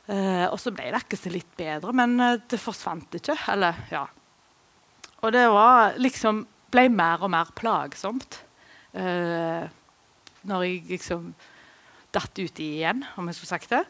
Eh, 0.10 0.46
og 0.48 0.58
så 0.62 0.72
ble 0.74 0.90
det 0.90 1.04
ikke 1.04 1.20
så 1.20 1.32
litt 1.34 1.52
bedre, 1.58 1.94
men 1.94 2.16
eh, 2.24 2.40
det 2.50 2.62
forsvant 2.62 3.20
ikke. 3.20 3.36
Eller, 3.54 3.84
ja. 3.92 4.06
Og 5.20 5.34
det 5.36 5.46
var 5.52 6.00
liksom 6.00 6.46
ble 6.72 6.88
mer 6.94 7.26
og 7.26 7.34
mer 7.34 7.52
plagsomt. 7.58 8.40
Eh, 8.98 9.68
når 10.50 10.66
jeg 10.66 10.84
liksom 10.90 11.32
datt 12.16 12.42
uti 12.42 12.72
igjen, 12.80 13.04
om 13.20 13.28
jeg 13.30 13.38
skulle 13.38 13.54
sagt 13.54 13.74
det. 13.76 13.84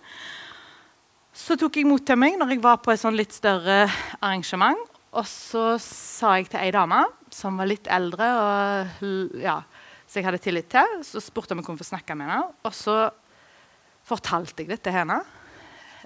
Så 1.32 1.56
tok 1.60 1.78
jeg 1.80 1.88
mot 1.88 2.04
når 2.04 2.52
jeg 2.52 2.64
var 2.64 2.82
på 2.84 2.92
et 2.92 3.00
sånn 3.00 3.16
litt 3.16 3.36
større 3.36 3.86
arrangement. 4.20 4.82
Og 5.16 5.26
så 5.26 5.78
sa 5.82 6.36
jeg 6.38 6.50
til 6.52 6.62
ei 6.62 6.74
dame 6.76 7.06
som 7.34 7.58
var 7.58 7.70
litt 7.70 7.88
eldre, 7.90 8.28
og, 8.44 9.06
ja, 9.40 9.62
så 10.10 10.20
jeg 10.20 10.26
hadde 10.26 10.42
tillit 10.42 10.70
til, 10.74 11.00
så 11.06 11.22
spurte 11.22 11.54
om 11.54 11.62
jeg 11.62 11.68
kunne 11.68 11.82
få 11.82 11.88
snakke 11.88 12.18
med 12.18 12.30
henne. 12.30 12.52
Og 12.66 12.76
så 12.76 12.98
fortalte 14.10 14.64
jeg 14.64 14.74
det 14.74 14.82
til 14.86 14.96
henne. 14.96 15.20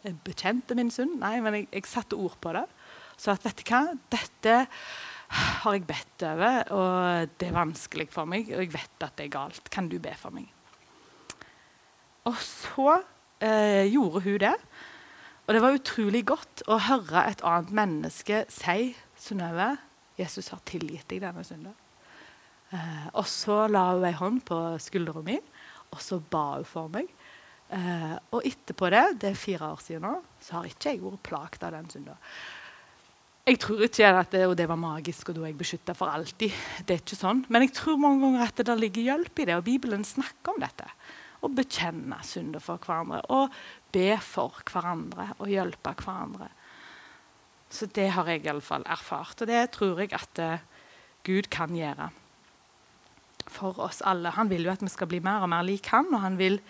Jeg 0.04 0.20
bekjente 0.26 0.76
min 0.78 0.92
synd. 0.92 1.18
Nei, 1.22 1.38
men 1.44 1.62
jeg, 1.62 1.70
jeg, 1.72 1.88
satte 1.90 2.20
ord 2.20 2.36
på 2.44 2.54
det. 2.56 2.66
Så 3.18 3.34
at 3.34 3.46
vet 3.46 3.62
du 3.62 3.70
hva, 3.70 3.84
dette 4.12 4.58
har 5.34 5.76
jeg 5.76 5.86
bedt 5.90 6.26
over, 6.28 6.58
og 6.76 7.38
det 7.40 7.48
er 7.48 7.56
vanskelig 7.56 8.10
for 8.14 8.30
meg. 8.30 8.52
Og 8.52 8.66
jeg 8.66 8.74
vet 8.76 9.06
at 9.06 9.16
det 9.18 9.28
er 9.28 9.38
galt. 9.38 9.72
Kan 9.74 9.90
du 9.92 9.98
be 10.04 10.14
for 10.20 10.36
meg? 10.36 10.50
Og 12.30 12.38
så 12.40 13.00
eh, 13.44 13.88
gjorde 13.92 14.24
hun 14.28 14.42
det. 14.44 14.58
Og 15.44 15.56
det 15.56 15.64
var 15.64 15.76
utrolig 15.76 16.24
godt 16.28 16.64
å 16.72 16.80
høre 16.86 17.26
et 17.28 17.42
annet 17.44 17.74
menneske 17.76 18.44
si 18.52 18.94
Synnøve, 19.20 19.74
Jesus 20.20 20.50
har 20.54 20.62
tilgitt 20.68 21.08
deg 21.12 21.24
denne 21.24 21.44
synden. 21.48 21.76
Eh, 22.74 23.08
og 23.14 23.28
så 23.30 23.66
la 23.72 23.90
hun 23.94 24.06
ei 24.08 24.16
hånd 24.18 24.42
på 24.48 24.60
skuldra 24.82 25.24
mi, 25.26 25.38
og 25.94 26.02
så 26.04 26.20
ba 26.20 26.58
hun 26.58 26.68
for 26.68 26.92
meg. 26.94 27.12
Eh, 27.72 28.17
og 28.36 28.43
etterpå 28.46 28.89
det, 28.93 29.05
det 29.22 29.32
er 29.32 29.39
fire 29.39 29.72
år 29.74 29.79
siden 29.82 30.03
nå, 30.05 30.17
så 30.43 30.60
har 30.60 30.67
ikke 30.70 30.93
jeg 30.93 31.01
vært 31.03 31.24
plaget 31.25 31.65
av 31.65 31.74
den 31.77 31.89
synda. 31.89 32.17
Jeg 33.43 33.60
tror 33.60 33.82
ikke 33.84 34.08
at 34.08 34.32
det, 34.32 34.43
det 34.55 34.70
var 34.70 34.79
magisk, 34.79 35.29
og 35.29 35.36
da 35.36 35.41
er 35.43 35.51
jeg 35.51 35.60
beskytta 35.60 35.96
for 35.98 36.12
alltid. 36.12 36.53
Det 36.88 36.96
er 36.96 37.01
ikke 37.01 37.20
sånn. 37.20 37.41
Men 37.51 37.65
jeg 37.65 37.74
tror 37.75 38.00
mange 38.00 38.24
ganger 38.24 38.46
at 38.46 38.62
det 38.70 38.75
ligger 38.79 39.10
hjelp 39.10 39.41
i 39.43 39.48
det, 39.50 39.58
og 39.60 39.65
Bibelen 39.67 40.05
snakker 40.08 40.53
om 40.53 40.63
dette. 40.63 40.88
Å 41.43 41.50
bekjenne 41.51 42.22
synder 42.24 42.63
for 42.63 42.79
hverandre. 42.79 43.20
Og 43.36 43.51
be 43.91 44.13
for 44.24 44.63
hverandre 44.70 45.34
og 45.36 45.51
hjelpe 45.51 45.91
hverandre. 46.00 46.48
Så 47.74 47.89
det 47.91 48.12
har 48.15 48.29
jeg 48.29 48.46
iallfall 48.46 48.86
erfart, 48.88 49.41
og 49.41 49.50
det 49.50 49.65
tror 49.75 50.00
jeg 50.00 50.13
at 50.15 50.39
uh, 50.39 50.63
Gud 51.25 51.50
kan 51.51 51.74
gjøre 51.75 52.12
for 53.50 53.79
oss 53.84 54.00
alle. 54.08 54.32
Han 54.38 54.48
vil 54.51 54.70
jo 54.70 54.72
at 54.72 54.84
vi 54.86 54.91
skal 54.93 55.10
bli 55.10 55.20
mer 55.25 55.43
og 55.43 55.51
mer 55.51 55.65
lik 55.67 55.89
han, 55.91 56.08
og 56.13 56.22
han 56.24 56.38
vil 56.39 56.62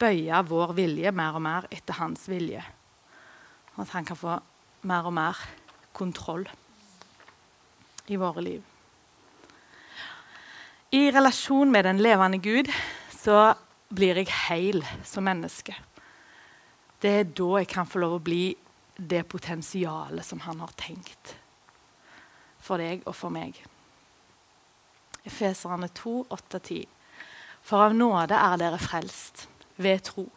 bøye 0.00 0.40
vår 0.48 0.74
vilje 0.78 1.12
mer 1.12 1.36
og 1.38 1.44
mer 1.44 1.68
etter 1.70 1.98
hans 2.00 2.26
vilje. 2.30 2.62
Og 3.76 3.84
at 3.84 3.94
han 3.94 4.08
kan 4.08 4.18
få 4.18 4.38
mer 4.88 5.08
og 5.08 5.14
mer 5.16 5.38
kontroll 5.96 6.46
i 8.10 8.16
våre 8.18 8.44
liv. 8.44 8.62
I 10.90 11.10
relasjon 11.14 11.70
med 11.70 11.86
den 11.86 12.00
levende 12.02 12.40
Gud 12.42 12.72
så 13.14 13.52
blir 13.94 14.18
jeg 14.18 14.32
heil 14.48 14.82
som 15.06 15.26
menneske 15.26 15.76
det 17.00 17.10
er 17.10 17.28
da 17.32 17.60
jeg 17.60 17.68
kan 17.72 17.88
få 17.88 18.02
lov 18.02 18.18
å 18.18 18.24
bli 18.24 18.44
det 18.96 19.22
potensialet 19.28 20.26
som 20.26 20.42
han 20.44 20.60
har 20.60 20.72
tenkt 20.76 21.34
for 22.60 22.80
deg 22.80 23.06
og 23.08 23.16
for 23.16 23.32
meg. 23.32 23.56
Efeserne 25.24 25.88
2, 25.96 26.12
8-10. 26.28 26.82
For 27.64 27.86
av 27.86 27.96
nåde 27.96 28.36
er 28.36 28.60
dere 28.60 28.80
frelst 28.80 29.46
ved 29.80 30.04
tro. 30.06 30.28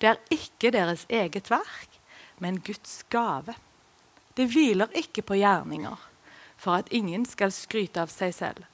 Det 0.00 0.10
er 0.10 0.34
ikke 0.34 0.72
deres 0.74 1.06
eget 1.08 1.50
verk, 1.50 2.00
men 2.42 2.60
Guds 2.60 3.02
gave. 3.10 3.54
Det 4.36 4.48
hviler 4.50 4.90
ikke 4.98 5.22
på 5.22 5.38
gjerninger, 5.38 5.96
for 6.56 6.80
at 6.82 6.90
ingen 6.90 7.26
skal 7.26 7.54
skryte 7.54 8.02
av 8.02 8.10
seg 8.12 8.34
selv. 8.34 8.64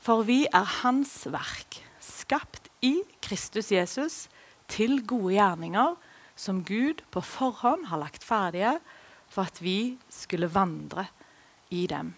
For 0.00 0.24
vi 0.24 0.46
er 0.54 0.64
Hans 0.80 1.26
verk, 1.28 1.82
skapt 2.00 2.70
i 2.82 3.02
Kristus 3.22 3.72
Jesus 3.74 4.28
til 4.70 5.02
gode 5.06 5.34
gjerninger, 5.36 5.96
som 6.38 6.62
Gud 6.64 7.02
på 7.10 7.20
forhånd 7.20 7.88
har 7.90 8.00
lagt 8.00 8.24
ferdige 8.24 8.78
for 9.28 9.48
at 9.48 9.60
vi 9.62 9.98
skulle 10.10 10.48
vandre 10.54 11.08
i 11.70 11.86
dem. 11.90 12.14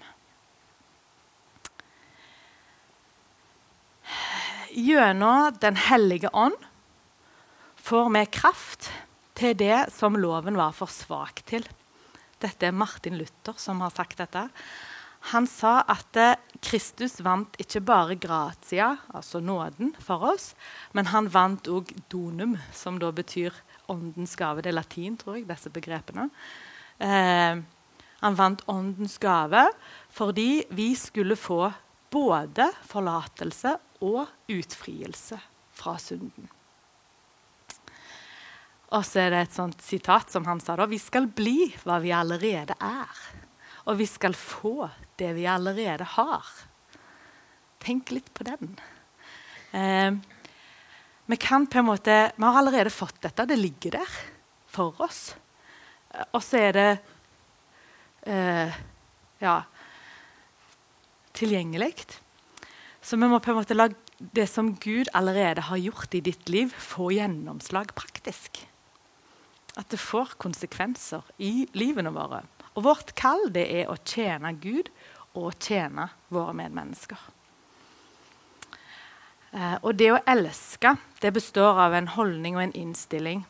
Gjennom 4.70 5.56
Den 5.58 5.76
hellige 5.76 6.30
ånd 6.34 6.58
får 7.90 8.10
vi 8.14 8.20
kraft 8.30 8.86
til 9.34 9.56
det 9.58 9.88
som 9.90 10.14
loven 10.14 10.54
var 10.54 10.74
for 10.76 10.90
svak 10.92 11.40
til. 11.48 11.64
Dette 12.38 12.68
er 12.68 12.76
Martin 12.76 13.16
Luther 13.18 13.56
som 13.58 13.80
har 13.82 13.90
sagt 13.90 14.20
dette. 14.20 14.44
Han 15.32 15.48
sa 15.50 15.80
at 15.90 16.18
Kristus 16.62 17.18
vant 17.24 17.58
ikke 17.60 17.82
bare 17.84 18.16
gratia, 18.16 18.92
altså 19.10 19.40
nåden, 19.42 19.90
for 20.00 20.22
oss, 20.30 20.52
men 20.94 21.10
han 21.10 21.32
vant 21.34 21.66
òg 21.68 21.90
donum, 22.12 22.54
som 22.72 23.00
da 23.02 23.10
betyr 23.12 23.58
åndens 23.90 24.36
gave. 24.38 24.62
Det 24.62 24.70
er 24.70 24.78
latin, 24.78 25.18
tror 25.18 25.40
jeg, 25.40 25.48
disse 25.50 25.74
begrepene. 25.74 26.28
Eh, 27.02 27.58
han 28.22 28.38
vant 28.38 28.62
åndens 28.70 29.18
gave 29.18 29.66
fordi 30.14 30.62
vi 30.78 30.92
skulle 30.94 31.34
få 31.34 31.72
både 32.12 32.70
forlatelse 32.86 33.74
og 34.06 34.30
utfrielse 34.52 35.42
fra 35.74 35.98
synden. 35.98 36.46
Og 38.90 39.04
så 39.06 39.22
er 39.22 39.30
det 39.30 39.42
et 39.44 39.54
sånt 39.54 39.82
sitat 39.86 40.32
som 40.32 40.46
han 40.50 40.60
sa 40.62 40.74
da. 40.78 40.88
Vi 40.90 40.98
skal 40.98 41.28
bli 41.30 41.70
hva 41.84 42.00
vi 42.02 42.10
allerede 42.14 42.74
er. 42.82 43.20
Og 43.86 44.00
vi 44.00 44.06
skal 44.10 44.34
få 44.34 44.88
det 45.20 45.30
vi 45.36 45.46
allerede 45.46 46.06
har. 46.16 46.48
Tenk 47.80 48.10
litt 48.12 48.32
på 48.34 48.44
den. 48.48 48.74
Eh, 49.70 50.10
vi 51.30 51.38
kan 51.38 51.68
på 51.70 51.78
en 51.78 51.86
måte, 51.86 52.16
vi 52.34 52.42
har 52.42 52.58
allerede 52.58 52.90
fått 52.90 53.20
dette. 53.22 53.46
Det 53.46 53.58
ligger 53.60 54.00
der 54.00 54.16
for 54.70 54.98
oss. 55.06 55.36
Og 56.34 56.42
så 56.42 56.58
er 56.58 56.74
det 56.74 56.88
eh, 58.26 58.80
ja, 59.38 59.54
tilgjengelig. 61.38 61.94
Så 63.00 63.16
vi 63.16 63.30
må 63.30 63.38
på 63.38 63.54
en 63.54 63.60
måte 63.62 63.78
la 63.78 63.86
det 64.18 64.48
som 64.50 64.74
Gud 64.82 65.08
allerede 65.16 65.62
har 65.70 65.78
gjort 65.80 66.18
i 66.18 66.20
ditt 66.26 66.50
liv, 66.52 66.74
få 66.74 67.12
gjennomslag 67.14 67.94
praktisk. 67.96 68.66
At 69.80 69.88
det 69.92 70.00
får 70.02 70.36
konsekvenser 70.40 71.24
i 71.40 71.64
livene 71.72 72.12
våre. 72.12 72.44
Og 72.76 72.84
vårt 72.84 73.14
kall 73.18 73.48
det 73.54 73.66
er 73.80 73.90
å 73.90 73.98
tjene 74.04 74.52
Gud 74.60 74.90
og 75.38 75.54
tjene 75.62 76.10
våre 76.28 76.54
medmennesker. 76.58 77.18
Eh, 79.50 79.76
og 79.82 79.96
det 79.98 80.12
å 80.14 80.20
elske 80.30 80.94
det 81.22 81.32
består 81.34 81.80
av 81.86 81.96
en 81.96 82.10
holdning 82.14 82.58
og 82.58 82.64
en 82.68 82.76
innstilling. 82.78 83.42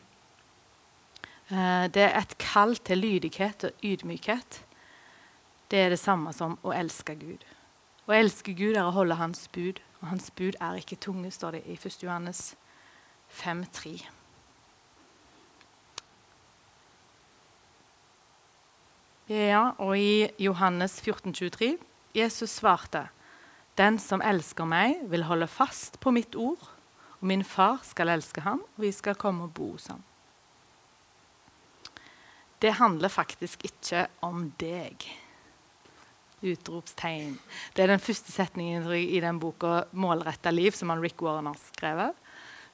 Eh, 1.51 1.85
det 1.93 2.07
er 2.07 2.17
et 2.17 2.37
kall 2.41 2.77
til 2.81 3.03
lydighet 3.03 3.67
og 3.69 3.85
ydmykhet. 3.85 4.61
Det 5.71 5.79
er 5.85 5.93
det 5.93 6.01
samme 6.01 6.33
som 6.33 6.57
å 6.65 6.73
elske 6.75 7.15
Gud. 7.19 7.45
Å 8.09 8.15
elske 8.17 8.55
Gud 8.57 8.75
er 8.75 8.87
å 8.87 8.95
holde 8.95 9.19
Hans 9.19 9.45
bud, 9.53 9.79
og 10.01 10.09
Hans 10.09 10.31
bud 10.35 10.57
er 10.59 10.81
ikke 10.81 10.99
tunge, 10.99 11.29
står 11.31 11.59
det 11.59 11.61
i 11.69 11.77
1. 11.77 12.01
Johannes 12.03 12.55
5,3. 13.29 14.20
Ja, 19.31 19.69
og 19.79 19.95
i 19.95 20.27
Johannes 20.43 20.97
14, 20.99 21.31
23, 21.31 21.77
Jesus 22.17 22.57
svarte 22.57 23.05
den 23.79 23.95
som 24.01 24.19
elsker 24.19 24.67
meg, 24.67 25.05
vil 25.07 25.23
holde 25.23 25.47
fast 25.47 26.01
på 26.03 26.11
mitt 26.11 26.35
ord, 26.35 26.65
og 27.21 27.29
min 27.29 27.45
far 27.47 27.79
skal 27.87 28.11
elske 28.11 28.43
ham, 28.43 28.59
og 28.75 28.83
vi 28.83 28.91
skal 28.91 29.15
komme 29.15 29.47
og 29.47 29.53
bo 29.55 29.69
hos 29.77 29.87
ham. 29.93 30.03
Det 32.59 32.75
handler 32.81 33.13
faktisk 33.13 33.63
ikke 33.69 34.03
om 34.25 34.49
deg. 34.59 35.07
Utropstegn. 36.43 37.37
Det 37.71 37.85
er 37.85 37.93
den 37.93 38.03
første 38.03 38.35
setningen 38.35 38.91
i 38.91 39.19
den 39.23 39.39
boka 39.39 39.85
'Målretta 39.93 40.51
liv' 40.51 40.75
som 40.75 40.89
han 40.89 41.01
Rick 41.01 41.21
Warren 41.21 41.45
har 41.45 41.57
skrevet. 41.71 42.13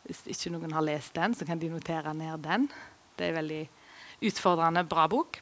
Hvis 0.04 0.26
ikke 0.26 0.58
noen 0.58 0.72
har 0.72 0.82
lest 0.82 1.14
den, 1.14 1.36
så 1.36 1.46
kan 1.46 1.60
de 1.60 1.70
notere 1.70 2.14
ned 2.14 2.42
den. 2.44 2.70
Det 3.16 3.26
er 3.26 3.30
en 3.30 3.44
veldig 3.46 3.70
utfordrende, 4.22 4.84
bra 4.84 5.08
bok. 5.08 5.42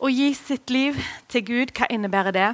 Å 0.00 0.08
gi 0.10 0.32
sitt 0.34 0.70
liv 0.72 0.98
til 1.30 1.44
Gud, 1.46 1.72
hva 1.76 1.88
innebærer 1.92 2.34
det? 2.34 2.48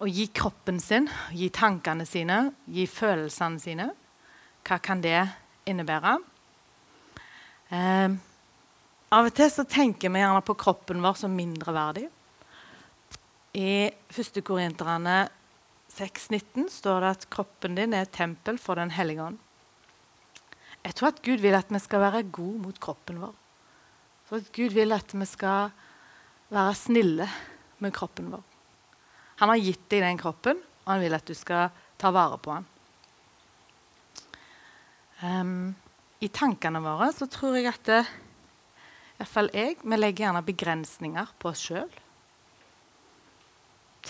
Å 0.00 0.06
gi 0.08 0.28
kroppen 0.32 0.78
sin, 0.80 1.10
gi 1.36 1.50
tankene 1.52 2.06
sine, 2.08 2.52
gi 2.70 2.86
følelsene 2.88 3.60
sine. 3.60 3.90
Hva 4.64 4.78
kan 4.80 5.02
det 5.04 5.18
innebære? 5.68 6.14
Eh, 7.70 8.16
av 9.10 9.26
og 9.26 9.34
til 9.34 9.50
så 9.50 9.66
tenker 9.66 10.12
vi 10.14 10.22
gjerne 10.22 10.46
på 10.46 10.56
kroppen 10.58 11.02
vår 11.02 11.20
som 11.20 11.34
mindreverdig. 11.34 12.06
I 13.58 13.90
1. 13.90 14.40
Korinterne 14.46 15.24
6,19 15.90 16.68
står 16.70 17.02
det 17.02 17.12
at 17.16 17.28
kroppen 17.34 17.74
din 17.74 17.94
er 17.94 18.06
et 18.06 18.14
tempel 18.14 18.58
for 18.62 18.78
Den 18.78 18.94
hellige 18.94 19.26
ånd. 19.26 19.40
Jeg 20.84 20.96
tror 20.96 21.10
at 21.10 21.22
Gud 21.26 21.42
vil 21.42 21.58
at 21.58 21.68
vi 21.68 21.80
skal 21.82 22.04
være 22.06 22.28
gode 22.30 22.62
mot 22.62 22.78
kroppen 22.80 23.20
vår. 23.20 23.34
For 24.30 24.44
Gud 24.54 24.76
vil 24.76 24.94
at 24.94 25.10
vi 25.10 25.26
skal 25.26 25.72
være 26.54 26.74
snille 26.78 27.26
med 27.82 27.94
kroppen 27.94 28.28
vår. 28.30 28.44
Han 29.42 29.50
har 29.50 29.58
gitt 29.58 29.88
deg 29.90 30.04
den 30.04 30.20
kroppen, 30.20 30.60
og 30.84 30.92
han 30.92 31.02
vil 31.02 31.16
at 31.16 31.26
du 31.26 31.34
skal 31.34 31.72
ta 31.98 32.12
vare 32.14 32.38
på 32.38 32.54
den. 32.54 32.68
Um, 35.20 35.74
I 36.22 36.30
tankene 36.32 36.80
våre 36.84 37.10
så 37.12 37.26
tror 37.28 37.58
jeg 37.58 37.72
at 37.72 37.82
det, 37.88 38.04
i 38.06 39.18
hvert 39.18 39.32
fall 39.32 39.50
jeg, 39.52 39.80
vi 39.82 39.98
legger 39.98 40.28
gjerne 40.28 40.44
begrensninger 40.46 41.34
på 41.42 41.50
oss 41.50 41.66
sjøl 41.66 41.90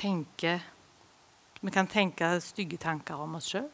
Vi 0.01 1.73
kan 1.75 1.89
tenke 1.91 2.29
stygge 2.45 2.79
tanker 2.79 3.19
om 3.21 3.35
oss 3.41 3.51
sjøl. 3.51 3.67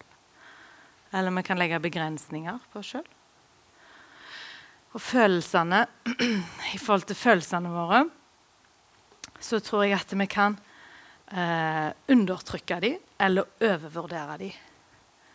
Eller 1.13 1.35
vi 1.37 1.45
kan 1.47 1.59
legge 1.61 1.83
begrensninger 1.83 2.63
på 2.73 2.81
oss 2.81 2.95
sjøl. 2.95 3.16
Og 4.97 5.03
følelsene 5.03 5.83
I 6.77 6.79
forhold 6.81 7.05
til 7.11 7.19
følelsene 7.21 7.73
våre 7.73 8.07
så 9.45 9.61
tror 9.61 9.85
jeg 9.85 9.99
at 9.99 10.15
vi 10.17 10.27
kan 10.33 10.55
eh, 11.29 11.91
undertrykke 12.09 12.79
dem 12.81 13.03
eller 13.21 13.51
overvurdere 13.61 14.39
dem. 14.41 14.55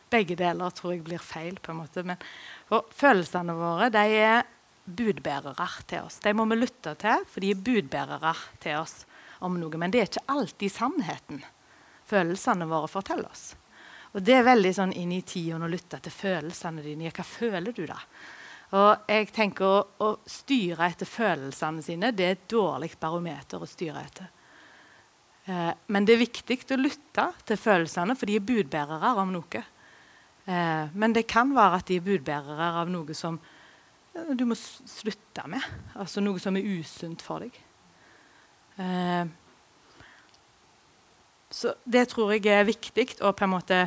Begge 0.09 0.35
deler 0.39 0.73
tror 0.73 0.95
jeg 0.95 1.03
blir 1.05 1.21
feil. 1.21 1.59
på 1.61 1.71
en 1.71 1.83
måte. 1.83 2.01
Men 2.03 2.17
følelsene 2.97 3.53
våre 3.55 3.91
de 3.93 4.03
er 4.17 4.49
budbærere 4.85 5.69
til 5.87 6.07
oss. 6.07 6.17
De 6.25 6.33
må 6.33 6.47
vi 6.49 6.57
lytte 6.57 6.95
til, 6.99 7.23
for 7.29 7.45
de 7.45 7.53
er 7.53 7.61
budbærere 7.69 8.33
til 8.59 8.81
oss 8.81 9.05
om 9.39 9.61
noe. 9.61 9.77
Men 9.77 9.93
det 9.93 10.01
er 10.01 10.09
ikke 10.09 10.27
alltid 10.33 10.73
sannheten 10.73 11.45
følelsene 12.09 12.67
våre 12.67 12.89
forteller 12.91 13.29
oss. 13.29 13.51
Og 14.11 14.25
det 14.25 14.39
er 14.41 14.49
veldig 14.49 14.73
sånn 14.75 14.97
inn 14.97 15.13
i 15.15 15.21
tida 15.23 15.61
å 15.61 15.71
lytte 15.71 16.01
til 16.03 16.11
følelsene 16.11 16.83
dine. 16.83 17.13
Hva 17.13 17.23
føler 17.23 17.71
du, 17.71 17.85
da? 17.87 18.01
Og 18.71 19.09
jeg 19.11 19.27
tenker 19.35 19.67
å, 19.67 19.79
å, 19.99 20.11
styre 20.29 20.87
etter 20.87 21.09
følelsene 21.09 21.83
sine 21.83 22.13
det 22.15 22.27
er 22.27 22.37
et 22.37 22.45
dårlig 22.51 22.93
barometer 22.99 23.59
å 23.59 23.67
styre 23.67 24.03
etter. 24.05 24.29
Eh, 25.51 25.71
men 25.91 26.07
det 26.07 26.15
er 26.15 26.23
viktig 26.23 26.61
å 26.71 26.79
lytte 26.79 27.25
til 27.49 27.59
følelsene, 27.59 28.15
for 28.15 28.31
de 28.31 28.37
er 28.39 28.45
budbærere 28.47 29.11
av 29.11 29.25
noe. 29.27 29.63
Eh, 30.45 30.85
men 30.93 31.17
det 31.17 31.27
kan 31.29 31.51
være 31.55 31.81
at 31.81 31.89
de 31.91 31.99
er 31.99 32.05
budbærere 32.05 32.69
av 32.81 32.89
noe 32.91 33.17
som 33.17 33.41
eh, 34.15 34.31
du 34.39 34.45
må 34.47 34.55
slutte 34.55 35.45
med. 35.51 35.67
Altså 35.99 36.23
noe 36.23 36.39
som 36.39 36.55
er 36.55 36.71
usunt 36.79 37.25
for 37.25 37.43
deg. 37.43 37.59
Eh, 38.79 39.25
så 41.51 41.75
det 41.83 42.07
tror 42.13 42.31
jeg 42.37 42.47
er 42.47 42.63
viktig, 42.63 43.09
og 43.19 43.35
på 43.35 43.43
en 43.43 43.53
måte 43.57 43.81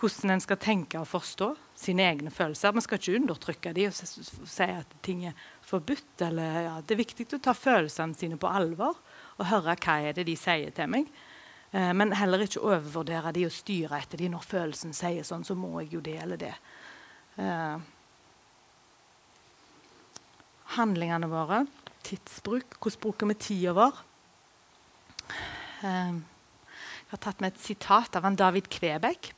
hvordan 0.00 0.36
en 0.36 0.44
skal 0.44 0.60
tenke 0.60 1.00
og 1.00 1.08
forstå 1.08 1.54
sine 1.80 2.04
egne 2.04 2.30
følelser. 2.32 2.74
Man 2.76 2.84
skal 2.84 3.00
ikke 3.00 3.16
undertrykke 3.16 3.72
dem 3.76 3.88
og 3.88 4.48
si 4.52 4.68
at 4.68 4.94
ting 5.04 5.24
er 5.30 5.38
forbudt. 5.64 6.26
Eller, 6.26 6.60
ja, 6.66 6.74
det 6.84 6.96
er 6.96 7.02
viktig 7.02 7.28
å 7.36 7.42
ta 7.42 7.54
følelsene 7.56 8.16
sine 8.18 8.38
på 8.40 8.50
alvor 8.50 8.98
og 9.40 9.48
høre 9.48 9.76
hva 9.80 9.96
er 10.04 10.16
det 10.16 10.26
de 10.28 10.36
sier 10.36 10.74
til 10.76 10.90
meg. 10.92 11.08
Eh, 11.70 11.92
men 11.96 12.12
heller 12.18 12.44
ikke 12.44 12.62
overvurdere 12.64 13.32
de 13.36 13.46
og 13.48 13.54
styre 13.54 14.02
etter 14.02 14.20
de 14.20 14.28
når 14.32 14.44
følelsen 14.46 14.94
sier 14.96 15.26
sånn, 15.26 15.46
så 15.46 15.56
må 15.58 15.78
jeg 15.80 15.94
jo 15.96 16.04
det 16.04 16.16
eller 16.20 16.40
det. 16.40 16.52
Eh, 17.40 17.78
handlingene 20.76 21.30
våre, 21.30 21.64
tidsbruk, 22.06 22.76
hvordan 22.78 23.04
bruker 23.04 23.30
vi 23.30 23.38
tida 23.46 23.74
vår? 23.78 24.04
Eh, 25.86 26.18
jeg 26.20 27.14
har 27.14 27.22
tatt 27.24 27.40
med 27.42 27.54
et 27.54 27.62
sitat 27.62 28.18
av 28.18 28.26
en 28.28 28.38
David 28.38 28.68
Kvebekk, 28.70 29.32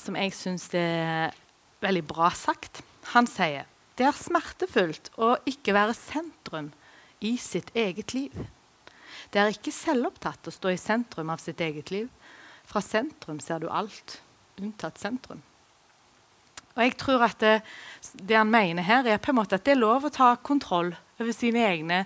som 0.00 0.16
jeg 0.18 0.32
syns 0.36 0.68
er 0.76 1.36
veldig 1.84 2.04
bra 2.08 2.30
sagt. 2.36 2.82
Han 3.14 3.28
sier 3.28 3.68
det 3.98 4.06
er 4.08 4.16
smertefullt 4.16 5.10
å 5.20 5.34
ikke 5.48 5.74
være 5.76 5.96
sentrum 5.96 6.70
i 7.20 7.34
sitt 7.36 7.68
eget 7.76 8.14
liv. 8.16 8.32
Det 9.30 9.42
er 9.42 9.52
ikke 9.52 9.74
selvopptatt 9.74 10.48
å 10.48 10.54
stå 10.54 10.72
i 10.72 10.80
sentrum 10.80 11.28
av 11.32 11.42
sitt 11.42 11.60
eget 11.60 11.92
liv. 11.92 12.08
Fra 12.64 12.80
sentrum 12.80 13.42
ser 13.44 13.60
du 13.60 13.68
alt, 13.68 14.20
unntatt 14.60 14.98
sentrum. 15.02 15.42
Og 16.76 16.82
jeg 16.86 16.96
tror 16.96 17.26
at 17.26 17.38
det, 17.42 17.54
det 18.14 18.38
han 18.38 18.50
mener 18.50 18.86
her, 18.86 19.04
er 19.04 19.20
på 19.20 19.34
en 19.34 19.40
måte 19.42 19.58
at 19.58 19.66
det 19.66 19.74
er 19.74 19.82
lov 19.82 20.06
å 20.06 20.14
ta 20.14 20.32
kontroll 20.40 20.94
over 21.20 21.32
sine 21.36 21.66
egne 21.66 22.04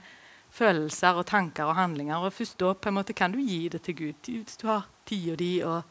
følelser 0.54 1.20
og 1.20 1.28
tanker 1.30 1.68
og 1.68 1.78
handlinger. 1.78 2.24
Og 2.24 2.34
først 2.34 2.58
da 2.58 2.72
på 2.74 2.90
en 2.90 2.98
måte 2.98 3.14
kan 3.16 3.34
du 3.34 3.38
gi 3.38 3.68
det 3.70 3.84
til 3.86 3.98
Gud 4.00 4.30
hvis 4.32 4.58
du 4.58 4.66
har 4.72 4.88
tida 5.06 5.36
di 5.38 5.52
og 5.62 5.84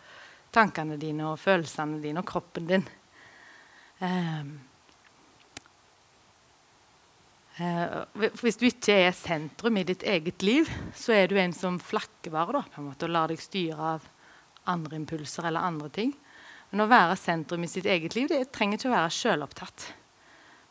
tankene 0.53 0.99
dine 1.01 1.31
og 1.31 1.41
følelsene 1.41 2.01
dine 2.03 2.21
og 2.21 2.29
kroppen 2.29 2.69
din. 2.69 2.85
Um, 4.03 4.53
uh, 7.59 8.03
hvis 8.41 8.59
du 8.59 8.67
ikke 8.69 8.97
er 9.07 9.15
sentrum 9.17 9.79
i 9.79 9.85
ditt 9.87 10.05
eget 10.05 10.45
liv, 10.45 10.69
så 10.95 11.15
er 11.17 11.31
du 11.31 11.37
en 11.39 11.55
som 11.55 11.79
flakkevare 11.81 12.59
da, 12.59 12.63
på 12.67 12.81
en 12.81 12.91
måte, 12.91 13.07
og 13.07 13.15
lar 13.15 13.33
deg 13.33 13.41
styre 13.41 13.95
av 13.95 14.07
andre 14.69 14.99
impulser 15.01 15.49
eller 15.49 15.65
andre 15.65 15.91
ting. 15.93 16.13
Men 16.71 16.85
å 16.85 16.89
være 16.89 17.19
sentrum 17.19 17.65
i 17.65 17.69
sitt 17.69 17.85
eget 17.85 18.15
liv 18.17 18.31
det 18.31 18.47
trenger 18.53 18.79
ikke 18.79 18.89
å 18.89 18.95
være 18.95 19.13
sjølopptatt. 19.13 19.89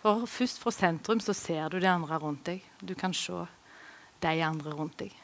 For 0.02 0.24
først 0.26 0.58
fra 0.58 0.72
sentrum 0.74 1.20
så 1.22 1.34
ser 1.36 1.70
du 1.70 1.78
de 1.78 1.86
andre 1.86 2.18
rundt 2.18 2.42
deg. 2.48 2.64
Du 2.82 2.96
kan 2.98 3.14
se 3.14 3.44
de 4.22 4.32
andre 4.42 4.72
rundt 4.74 4.98
deg. 4.98 5.14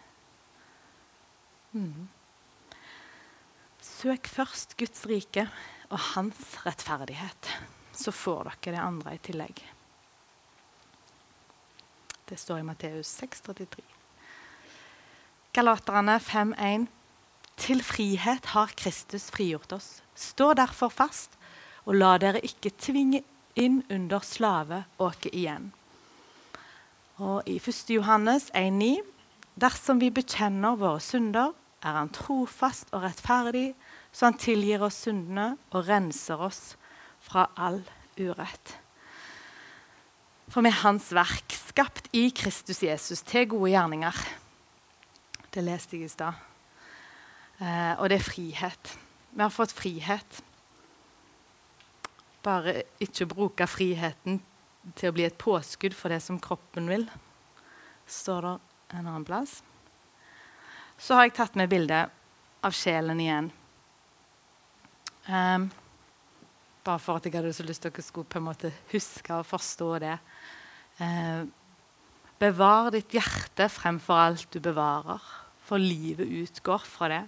Mm. 1.74 2.06
Søk 3.98 4.28
først 4.30 4.76
Guds 4.78 5.06
rike 5.10 5.48
og 5.90 5.98
hans 6.12 6.52
rettferdighet. 6.62 7.48
Så 7.90 8.12
får 8.14 8.44
dere 8.46 8.76
det 8.76 8.82
andre 8.82 9.14
i 9.16 9.22
tillegg. 9.26 9.62
Det 12.28 12.38
står 12.38 12.60
i 12.60 12.66
Matteus 12.68 13.10
6,33. 13.22 13.82
Galaterne 15.56 16.14
5,1. 16.22 16.86
Til 17.58 17.82
frihet 17.82 18.52
har 18.54 18.70
Kristus 18.78 19.32
frigjort 19.34 19.72
oss. 19.74 19.88
Stå 20.14 20.52
derfor 20.54 20.94
fast, 20.94 21.34
og 21.82 21.98
la 21.98 22.14
dere 22.22 22.44
ikke 22.46 22.70
tvinge 22.78 23.24
inn 23.58 23.80
under 23.90 24.22
slaveåket 24.22 25.34
igjen. 25.34 25.72
Og 27.18 27.42
i 27.50 27.58
1. 27.58 27.88
Johannes 27.96 28.52
1,9.: 28.54 29.00
Dersom 29.58 29.98
vi 29.98 30.12
bekjenner 30.14 30.78
våre 30.78 31.00
synder, 31.02 31.56
er 31.82 31.98
Han 31.98 32.10
trofast 32.14 32.92
og 32.92 33.02
rettferdig, 33.02 33.74
så 34.12 34.26
Han 34.26 34.38
tilgir 34.40 34.82
oss 34.82 35.04
syndene 35.04 35.56
og 35.70 35.86
renser 35.88 36.40
oss 36.40 36.76
fra 37.22 37.48
all 37.56 37.82
urett. 38.18 38.74
For 40.48 40.64
vi 40.64 40.72
er 40.72 40.80
Hans 40.82 41.10
verk, 41.12 41.52
skapt 41.52 42.08
i 42.16 42.30
Kristus 42.34 42.80
Jesus 42.82 43.22
til 43.22 43.48
gode 43.52 43.70
gjerninger. 43.74 44.16
Det 45.52 45.64
leste 45.64 45.98
jeg 45.98 46.08
i 46.08 46.12
stad. 46.12 46.40
Eh, 47.60 47.94
og 47.98 48.08
det 48.08 48.18
er 48.18 48.24
frihet. 48.24 48.92
Vi 49.30 49.42
har 49.42 49.52
fått 49.52 49.74
frihet. 49.76 50.42
Bare 52.42 52.82
ikke 53.02 53.28
bruke 53.28 53.66
friheten 53.68 54.40
til 54.96 55.10
å 55.10 55.16
bli 55.16 55.26
et 55.26 55.38
påskudd 55.40 55.96
for 55.96 56.12
det 56.12 56.22
som 56.24 56.40
kroppen 56.40 56.88
vil, 56.88 57.04
står 58.08 58.46
det 58.46 58.54
en 58.96 59.04
annen 59.04 59.26
plass. 59.28 59.58
Så 60.98 61.18
har 61.18 61.28
jeg 61.28 61.36
tatt 61.36 61.58
med 61.58 61.70
bilde 61.70 62.06
av 62.64 62.74
sjelen 62.74 63.20
igjen. 63.20 63.50
Um, 65.28 65.68
bare 66.84 67.00
for 67.04 67.18
at 67.18 67.26
jeg 67.28 67.36
hadde 67.36 67.52
så 67.52 67.66
lyst 67.68 67.82
til 67.84 67.90
at 67.90 67.98
dere 67.98 68.06
skulle 68.06 68.30
på 68.32 68.40
en 68.40 68.48
måte 68.48 68.72
huske 68.92 69.34
og 69.36 69.46
forstå 69.46 69.88
det. 70.00 70.14
Um, 71.00 71.50
bevar 72.40 72.92
ditt 72.94 73.12
hjerte 73.12 73.68
fremfor 73.68 74.22
alt 74.28 74.48
du 74.54 74.60
bevarer, 74.64 75.20
for 75.68 75.82
livet 75.82 76.30
utgår 76.42 76.86
fra 76.88 77.10
det. 77.12 77.24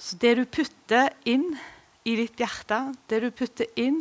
Så 0.00 0.16
det 0.16 0.36
du 0.38 0.46
putter 0.48 1.12
inn 1.28 1.50
i 2.08 2.16
ditt 2.16 2.40
hjerte, 2.40 2.78
det 3.12 3.20
du 3.20 3.28
putter 3.36 3.68
inn 3.76 3.98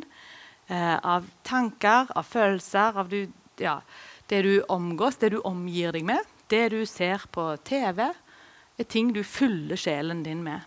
eh, 0.69 0.95
av 0.95 1.27
tanker, 1.43 2.07
av 2.15 2.23
følelser, 2.23 2.95
av 2.95 3.09
du, 3.11 3.25
ja, 3.59 3.81
det 4.31 4.41
du 4.45 4.53
omgås, 4.71 5.19
det 5.19 5.33
du 5.33 5.41
omgir 5.43 5.91
deg 5.91 6.07
med, 6.07 6.23
det 6.47 6.69
du 6.71 6.79
ser 6.87 7.25
på 7.33 7.51
TV, 7.67 8.05
er 8.79 8.87
ting 8.87 9.11
du 9.11 9.25
fyller 9.27 9.79
sjelen 9.79 10.23
din 10.23 10.45
med. 10.45 10.63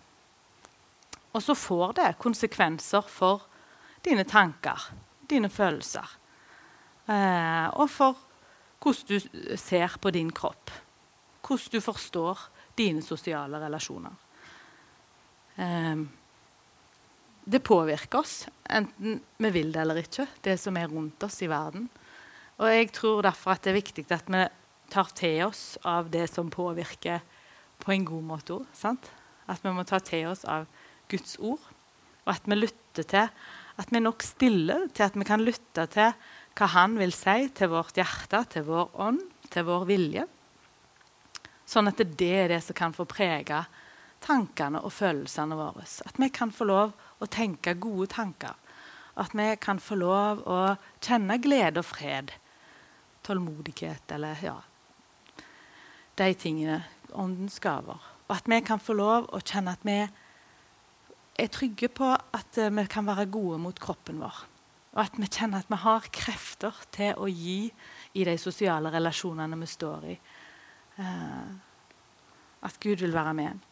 Og 1.33 1.43
så 1.43 1.57
får 1.57 1.95
det 1.99 2.09
konsekvenser 2.21 3.07
for 3.09 3.47
dine 4.05 4.25
tanker, 4.29 4.91
dine 5.29 5.49
følelser. 5.53 6.19
Eh, 7.09 7.69
og 7.73 7.89
for 7.91 8.19
hvordan 8.83 9.09
du 9.09 9.57
ser 9.59 9.97
på 10.03 10.11
din 10.11 10.31
kropp. 10.35 10.71
Hvordan 11.43 11.73
du 11.73 11.81
forstår 11.81 12.49
dine 12.79 13.03
sosiale 13.03 13.61
relasjoner. 13.63 14.15
Eh, 15.57 16.05
det 17.45 17.59
påvirker 17.59 18.19
oss, 18.19 18.47
enten 18.71 19.19
vi 19.37 19.51
vil 19.51 19.73
det 19.75 19.81
eller 19.83 19.99
ikke, 19.99 20.29
det 20.47 20.61
som 20.61 20.77
er 20.79 20.91
rundt 20.91 21.23
oss 21.27 21.41
i 21.43 21.51
verden. 21.51 21.89
Og 22.63 22.69
jeg 22.71 22.93
tror 22.95 23.25
derfor 23.27 23.57
at 23.57 23.65
det 23.65 23.73
er 23.73 23.81
viktig 23.81 24.05
at 24.15 24.29
vi 24.31 24.45
tar 24.93 25.11
til 25.17 25.41
oss 25.49 25.79
av 25.89 26.11
det 26.13 26.29
som 26.31 26.53
påvirker 26.53 27.25
på 27.83 27.93
en 27.95 28.05
god 28.07 28.29
måte 28.29 28.61
òg. 28.61 28.67
At 29.51 29.65
vi 29.65 29.73
må 29.75 29.83
ta 29.89 29.99
til 29.99 30.29
oss 30.31 30.45
av 30.47 30.69
Guds 31.13 31.37
ord, 31.39 31.63
og 32.25 32.35
at 32.35 32.47
vi 32.49 32.59
lytter 32.59 33.09
til 33.09 33.29
At 33.81 33.89
vi 33.89 34.03
nok 34.03 34.23
stille 34.23 34.89
til 34.93 35.07
at 35.07 35.15
vi 35.17 35.25
kan 35.25 35.41
lytte 35.41 35.87
til 35.89 36.13
hva 36.59 36.67
Han 36.75 36.99
vil 37.01 37.13
si 37.17 37.49
til 37.57 37.71
vårt 37.73 37.97
hjerte, 37.97 38.45
til 38.53 38.67
vår 38.67 38.91
ånd, 39.01 39.23
til 39.49 39.65
vår 39.65 39.87
vilje. 39.89 40.27
Sånn 41.65 41.89
at 41.89 41.97
det 41.97 42.29
er 42.37 42.53
det 42.53 42.61
som 42.67 42.77
kan 42.77 42.93
få 42.93 43.07
prege 43.09 43.63
tankene 44.23 44.83
og 44.85 44.93
følelsene 44.93 45.57
våre. 45.57 45.87
At 46.05 46.21
vi 46.21 46.29
kan 46.29 46.53
få 46.53 46.69
lov 46.69 46.93
å 47.19 47.29
tenke 47.33 47.75
gode 47.81 48.11
tanker. 48.13 48.55
At 49.17 49.35
vi 49.37 49.49
kan 49.61 49.81
få 49.81 49.99
lov 50.01 50.45
å 50.49 50.61
kjenne 51.01 51.41
glede 51.43 51.81
og 51.83 51.89
fred. 51.89 52.33
Tålmodighet 53.25 54.13
eller 54.13 54.41
ja 54.43 54.59
De 56.17 56.35
tingene. 56.35 56.83
Åndens 57.13 57.59
gaver. 57.61 58.01
Og 58.29 58.37
at 58.37 58.47
vi 58.49 58.61
kan 58.65 58.81
få 58.81 58.95
lov 58.97 59.27
å 59.33 59.41
kjenne 59.41 59.75
at 59.77 59.83
vi 59.85 59.99
er 60.05 60.13
trygge 61.53 61.89
på 61.93 62.09
at 62.13 62.59
eh, 62.61 62.73
vi 62.73 62.87
kan 62.91 63.07
være 63.09 63.31
gode 63.33 63.59
mot 63.63 63.79
kroppen 63.81 64.21
vår. 64.23 64.45
Og 64.93 65.01
at 65.07 65.17
vi 65.17 65.29
kjenner 65.31 65.63
at 65.63 65.71
vi 65.73 65.79
har 65.81 66.09
krefter 66.13 66.77
til 66.93 67.17
å 67.17 67.29
gi 67.31 67.73
i 68.13 68.25
de 68.29 68.37
sosiale 68.41 68.93
relasjonene 68.93 69.57
vi 69.63 69.69
står 69.71 70.09
i. 70.13 70.17
Uh, 70.99 71.49
at 72.63 72.77
Gud 72.83 73.01
vil 73.01 73.15
være 73.17 73.33
med. 73.35 73.63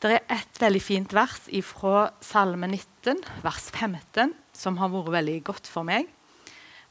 Det 0.00 0.10
er 0.16 0.24
et 0.32 0.60
veldig 0.60 0.80
fint 0.82 1.12
vers 1.14 1.46
fra 1.68 2.08
Salme 2.24 2.66
19, 2.66 3.20
vers 3.44 3.68
15, 3.70 4.32
som 4.56 4.80
har 4.80 4.90
vært 4.92 5.12
veldig 5.14 5.38
godt 5.46 5.68
for 5.70 5.86
meg. 5.86 6.08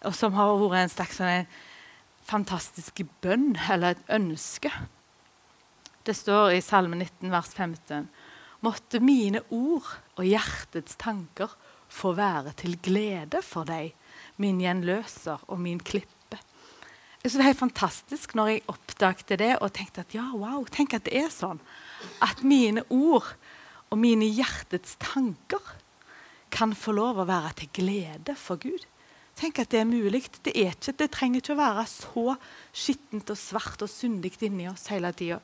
Og 0.06 0.14
som 0.16 0.38
har 0.38 0.54
vært 0.62 0.84
en 0.84 0.94
slags 0.94 1.20
sånn, 1.20 1.50
fantastisk 2.24 3.02
bønn, 3.26 3.56
eller 3.70 3.98
et 3.98 4.14
ønske. 4.16 4.72
Det 6.08 6.16
står 6.16 6.56
i 6.56 6.64
Salme 6.64 6.98
19, 7.00 7.32
vers 7.32 7.52
15.: 7.54 8.08
Måtte 8.64 9.02
mine 9.04 9.44
ord 9.52 9.90
og 10.16 10.26
hjertets 10.26 10.96
tanker 11.02 11.52
få 11.92 12.14
være 12.18 12.56
til 12.58 12.78
glede 12.82 13.44
for 13.46 13.68
deg, 13.68 13.92
min 14.42 14.62
gjenløser 14.64 15.44
og 15.52 15.60
min 15.62 15.82
klippe. 15.84 16.40
Jeg 17.24 17.32
synes 17.32 17.44
Det 17.44 17.50
er 17.50 17.60
fantastisk 17.60 18.34
når 18.36 18.48
jeg 18.48 18.64
oppdagte 18.68 19.36
det 19.40 19.52
og 19.62 19.74
tenkte 19.74 20.02
at 20.04 20.16
ja, 20.16 20.26
wow, 20.34 20.66
tenk 20.66 20.94
at 20.94 21.06
det 21.06 21.16
er 21.16 21.30
sånn. 21.32 21.62
At 22.24 22.44
mine 22.44 22.84
ord 22.90 23.30
og 23.92 24.00
mine 24.00 24.28
hjertets 24.28 24.98
tanker 25.00 25.62
kan 26.54 26.74
få 26.76 26.96
lov 26.96 27.22
å 27.22 27.28
være 27.30 27.54
til 27.62 27.72
glede 27.80 28.36
for 28.40 28.60
Gud. 28.60 28.84
Tenk 29.40 29.62
at 29.64 29.72
det 29.74 29.80
er 29.82 29.90
mulig. 29.90 30.26
Det, 30.44 30.52
er 30.52 30.76
ikke, 30.76 30.94
det 31.00 31.10
trenger 31.14 31.42
ikke 31.42 31.56
å 31.56 31.62
være 31.62 31.86
så 31.90 32.36
skittent 32.76 33.32
og 33.34 33.40
svart 33.40 33.82
og 33.86 33.90
syndig 33.90 34.36
inni 34.46 34.68
oss 34.70 34.90
hele 34.94 35.14
tida. 35.16 35.40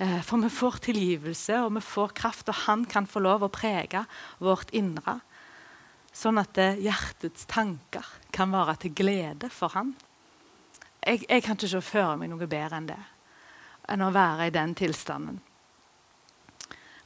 Eh, 0.00 0.22
for 0.22 0.40
vi 0.40 0.48
får 0.48 0.78
tilgivelse, 0.80 1.58
og 1.60 1.74
vi 1.76 1.80
får 1.84 2.14
kraft, 2.16 2.48
og 2.48 2.56
han 2.64 2.86
kan 2.88 3.04
få 3.06 3.20
lov 3.20 3.44
å 3.44 3.52
prege 3.52 4.00
vårt 4.40 4.72
indre. 4.72 5.18
Sånn 6.16 6.40
at 6.40 6.56
eh, 6.56 6.80
hjertets 6.80 7.44
tanker 7.50 8.06
kan 8.32 8.48
være 8.54 8.78
til 8.80 8.94
glede 8.96 9.50
for 9.52 9.76
han. 9.76 9.92
Jeg, 11.04 11.26
jeg 11.28 11.44
kan 11.44 11.58
ikke 11.58 11.68
se 11.74 11.82
for 11.84 12.16
meg 12.16 12.32
noe 12.32 12.48
bedre 12.48 12.80
enn 12.80 12.88
det. 12.88 12.98
Enn 13.92 14.06
å 14.06 14.12
være 14.14 14.48
i 14.48 14.54
den 14.56 14.72
tilstanden. 14.78 15.36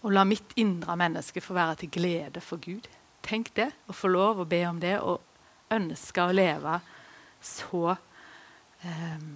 Og 0.07 0.15
la 0.15 0.23
mitt 0.29 0.55
indre 0.61 0.95
menneske 1.01 1.43
få 1.43 1.59
være 1.59 1.81
til 1.83 1.93
glede 1.99 2.45
for 2.45 2.63
Gud. 2.63 2.87
Tenk 3.27 3.51
det, 3.59 3.73
å 3.91 3.97
få 3.97 4.13
lov 4.13 4.45
å 4.45 4.47
be 4.47 4.63
om 4.71 4.79
det 4.79 5.01
og 5.01 5.19
ønske 5.75 6.23
å 6.23 6.35
leve 6.37 6.79
så 7.43 7.97
eh, 8.87 9.31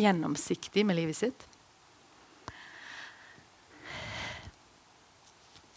gjennomsiktig 0.00 0.88
med 0.88 1.02
livet 1.02 1.20
sitt. 1.26 1.49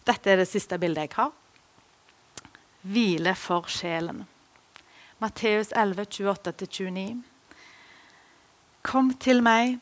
Dette 0.04 0.34
er 0.34 0.42
det 0.42 0.50
siste 0.50 0.76
bildet 0.80 1.08
jeg 1.08 1.16
har. 1.16 1.32
Hvile 2.84 3.32
for 3.40 3.70
sjelen. 3.72 4.26
Matteus 5.24 5.72
11, 5.72 6.04
28-29. 6.12 7.22
Kom 8.84 9.14
til 9.16 9.40
meg, 9.46 9.78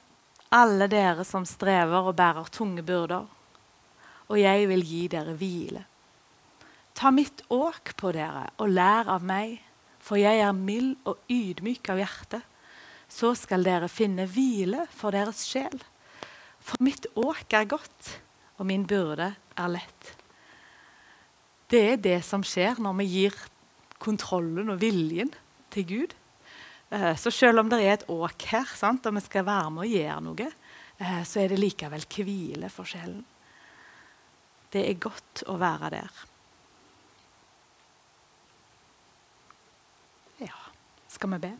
alle 0.53 0.85
dere 0.91 1.25
som 1.25 1.47
strever 1.49 2.11
og 2.11 2.13
bærer 2.19 2.51
tunge 2.53 2.83
byrder, 2.85 3.25
og 4.29 4.37
jeg 4.37 4.69
vil 4.69 4.85
gi 4.85 5.01
dere 5.09 5.33
hvile. 5.39 5.81
Ta 6.93 7.09
mitt 7.09 7.41
åk 7.49 7.95
på 7.97 8.13
dere 8.13 8.51
og 8.61 8.69
lær 8.69 9.09
av 9.09 9.25
meg, 9.25 9.57
for 9.97 10.21
jeg 10.21 10.43
er 10.45 10.53
mild 10.53 10.99
og 11.09 11.17
ydmyk 11.31 11.89
av 11.89 12.03
hjerte. 12.03 12.43
Så 13.09 13.33
skal 13.39 13.65
dere 13.65 13.89
finne 13.89 14.27
hvile 14.29 14.85
for 14.93 15.15
deres 15.17 15.41
sjel. 15.49 15.81
For 16.61 16.77
mitt 16.85 17.09
åk 17.17 17.57
er 17.57 17.65
godt, 17.73 18.19
og 18.61 18.69
min 18.69 18.85
byrde 18.85 19.33
er 19.61 19.75
lett. 19.77 20.11
Det 21.71 21.81
er 21.93 22.01
det 22.03 22.17
som 22.27 22.43
skjer 22.43 22.81
når 22.83 22.97
vi 22.99 23.07
gir 23.13 23.37
kontrollen 24.01 24.73
og 24.73 24.81
viljen 24.81 25.31
til 25.71 25.87
Gud. 25.87 26.15
Eh, 26.91 27.13
så 27.15 27.31
selv 27.31 27.61
om 27.61 27.69
det 27.71 27.79
er 27.79 27.93
et 27.95 28.09
åk 28.11 28.47
her, 28.51 28.67
sant, 28.75 29.05
og 29.07 29.15
vi 29.15 29.23
skal 29.23 29.47
være 29.47 29.69
med 29.71 29.85
og 29.85 29.93
gjøre 29.95 30.17
noe, 30.25 30.49
eh, 30.99 31.21
så 31.27 31.43
er 31.43 31.53
det 31.53 31.61
likevel 31.61 32.03
hvile 32.17 32.71
for 32.73 32.89
sjelen. 32.89 33.23
Det 34.71 34.83
er 34.87 34.99
godt 34.99 35.43
å 35.51 35.55
være 35.59 35.93
der. 35.95 36.19
Ja, 40.41 40.59
skal 41.11 41.35
vi 41.35 41.41
be? 41.45 41.53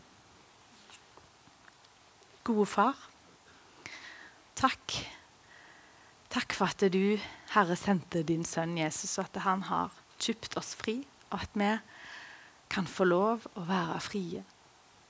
Gode 2.42 2.66
far, 2.66 2.98
takk 4.58 4.96
Takk 6.32 6.54
for 6.56 6.70
at 6.72 6.80
du, 6.88 7.18
Herre, 7.52 7.74
sendte 7.76 8.22
din 8.24 8.46
sønn 8.48 8.78
Jesus, 8.78 9.18
og 9.20 9.26
at 9.28 9.42
han 9.44 9.66
har 9.68 9.92
kjøpt 10.16 10.54
oss 10.56 10.70
fri, 10.80 11.02
og 11.28 11.42
at 11.44 11.58
vi 11.60 11.68
kan 12.72 12.88
få 12.88 13.04
lov 13.04 13.44
å 13.60 13.64
være 13.68 13.98
frie. 14.00 14.40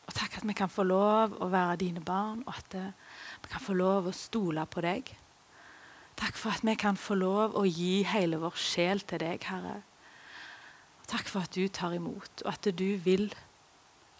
Og 0.02 0.16
takk 0.18 0.40
at 0.40 0.46
vi 0.48 0.56
kan 0.58 0.72
få 0.72 0.82
lov 0.82 1.36
å 1.38 1.46
være 1.52 1.78
dine 1.84 2.02
barn, 2.02 2.40
og 2.42 2.56
at 2.58 2.74
vi 2.74 3.52
kan 3.52 3.62
få 3.62 3.76
lov 3.78 4.08
å 4.10 4.14
stole 4.16 4.64
på 4.66 4.82
deg. 4.82 5.12
Takk 6.18 6.40
for 6.40 6.56
at 6.56 6.66
vi 6.66 6.74
kan 6.80 6.98
få 6.98 7.14
lov 7.20 7.54
å 7.54 7.62
gi 7.70 8.02
hele 8.10 8.42
vår 8.42 8.58
sjel 8.58 9.04
til 9.06 9.22
deg, 9.22 9.46
Herre. 9.46 9.78
Takk 11.06 11.30
for 11.30 11.46
at 11.46 11.54
du 11.54 11.68
tar 11.70 11.94
imot, 11.94 12.42
og 12.42 12.50
at 12.50 12.66
du 12.74 12.88
vil 13.06 13.28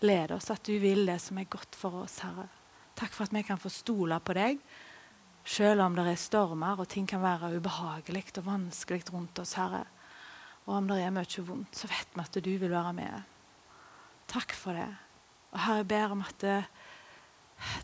lede 0.06 0.38
oss, 0.38 0.52
at 0.54 0.62
du 0.70 0.78
vil 0.78 1.02
det 1.10 1.18
som 1.24 1.42
er 1.42 1.50
godt 1.50 1.74
for 1.78 2.04
oss, 2.04 2.20
Herre. 2.22 2.46
Takk 2.94 3.10
for 3.10 3.26
at 3.26 3.34
vi 3.34 3.42
kan 3.50 3.58
få 3.58 3.74
stole 3.74 4.22
på 4.22 4.38
deg 4.38 4.62
selv 5.44 5.82
om 5.84 5.96
det 5.96 6.06
er 6.06 6.20
stormer 6.20 6.80
og 6.80 6.88
ting 6.90 7.08
kan 7.08 7.22
være 7.22 7.56
ubehagelig 7.56 8.24
og 8.38 8.46
vanskelig 8.46 9.04
rundt 9.12 9.42
oss, 9.42 9.56
Herre. 9.58 9.84
Og 10.66 10.76
om 10.78 10.88
det 10.88 11.00
er 11.02 11.14
mye 11.14 11.44
vondt, 11.46 11.74
så 11.74 11.90
vet 11.90 12.14
vi 12.14 12.22
at 12.22 12.38
du 12.38 12.50
vil 12.50 12.70
være 12.70 12.92
med. 12.94 13.22
Takk 14.30 14.54
for 14.54 14.78
det. 14.78 14.90
Og 15.52 15.58
Herre, 15.60 15.82
jeg 15.82 15.88
ber 15.90 16.14
om 16.14 16.22
at 16.22 16.44
eh, 16.46 16.68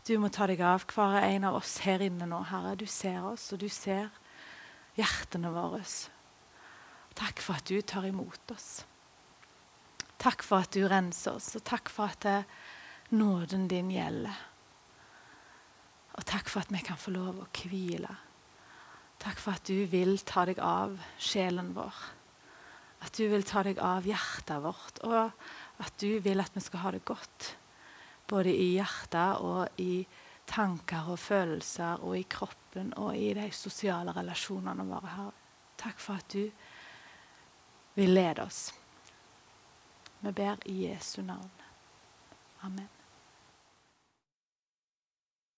du 0.07 0.15
må 0.19 0.31
ta 0.31 0.47
deg 0.49 0.61
av 0.63 0.85
hver 0.87 1.19
en 1.21 1.49
av 1.49 1.59
oss 1.59 1.79
her 1.83 2.01
inne 2.03 2.27
nå, 2.29 2.39
Herre. 2.49 2.77
Du 2.79 2.87
ser 2.87 3.21
oss, 3.27 3.51
og 3.53 3.59
du 3.61 3.67
ser 3.69 4.07
hjertene 4.97 5.51
våre. 5.53 5.83
Takk 7.19 7.43
for 7.43 7.59
at 7.59 7.67
du 7.67 7.81
tar 7.81 8.07
imot 8.07 8.55
oss. 8.55 8.85
Takk 10.19 10.43
for 10.43 10.63
at 10.63 10.75
du 10.75 10.83
renser 10.87 11.37
oss, 11.37 11.53
og 11.59 11.63
takk 11.67 11.91
for 11.91 12.11
at 12.11 12.27
eh, 12.27 12.47
nåden 13.15 13.67
din 13.71 13.91
gjelder. 13.91 14.48
Og 16.19 16.25
takk 16.27 16.49
for 16.51 16.59
at 16.65 16.71
vi 16.73 16.81
kan 16.83 16.99
få 16.99 17.13
lov 17.15 17.37
å 17.39 17.47
hvile. 17.55 18.11
Takk 19.23 19.39
for 19.39 19.55
at 19.55 19.67
du 19.67 19.85
vil 19.87 20.17
ta 20.27 20.43
deg 20.47 20.59
av 20.59 20.97
sjelen 21.15 21.71
vår. 21.75 21.95
At 23.07 23.15
du 23.15 23.29
vil 23.31 23.45
ta 23.47 23.63
deg 23.63 23.79
av 23.79 24.07
hjertet 24.07 24.59
vårt, 24.63 24.99
og 25.07 25.31
at 25.79 25.95
du 26.03 26.19
vil 26.23 26.43
at 26.43 26.51
vi 26.55 26.63
skal 26.63 26.83
ha 26.83 26.91
det 26.91 27.05
godt. 27.07 27.53
Både 28.27 28.51
i 28.51 28.73
hjertet 28.75 29.39
og 29.39 29.79
i 29.79 30.03
tanker 30.49 31.07
og 31.13 31.21
følelser 31.23 32.03
og 32.03 32.17
i 32.19 32.27
kroppen 32.27 32.91
og 32.99 33.15
i 33.15 33.31
de 33.37 33.47
sosiale 33.55 34.11
relasjonene 34.15 34.87
våre. 34.91 35.15
her. 35.15 35.31
Takk 35.79 36.03
for 36.03 36.19
at 36.19 36.35
du 36.35 36.51
vil 37.95 38.15
lede 38.15 38.43
oss. 38.43 38.73
Vi 40.19 40.31
ber 40.31 40.59
i 40.65 40.81
Jesu 40.89 41.21
navn. 41.21 41.51
Amen. 42.63 42.98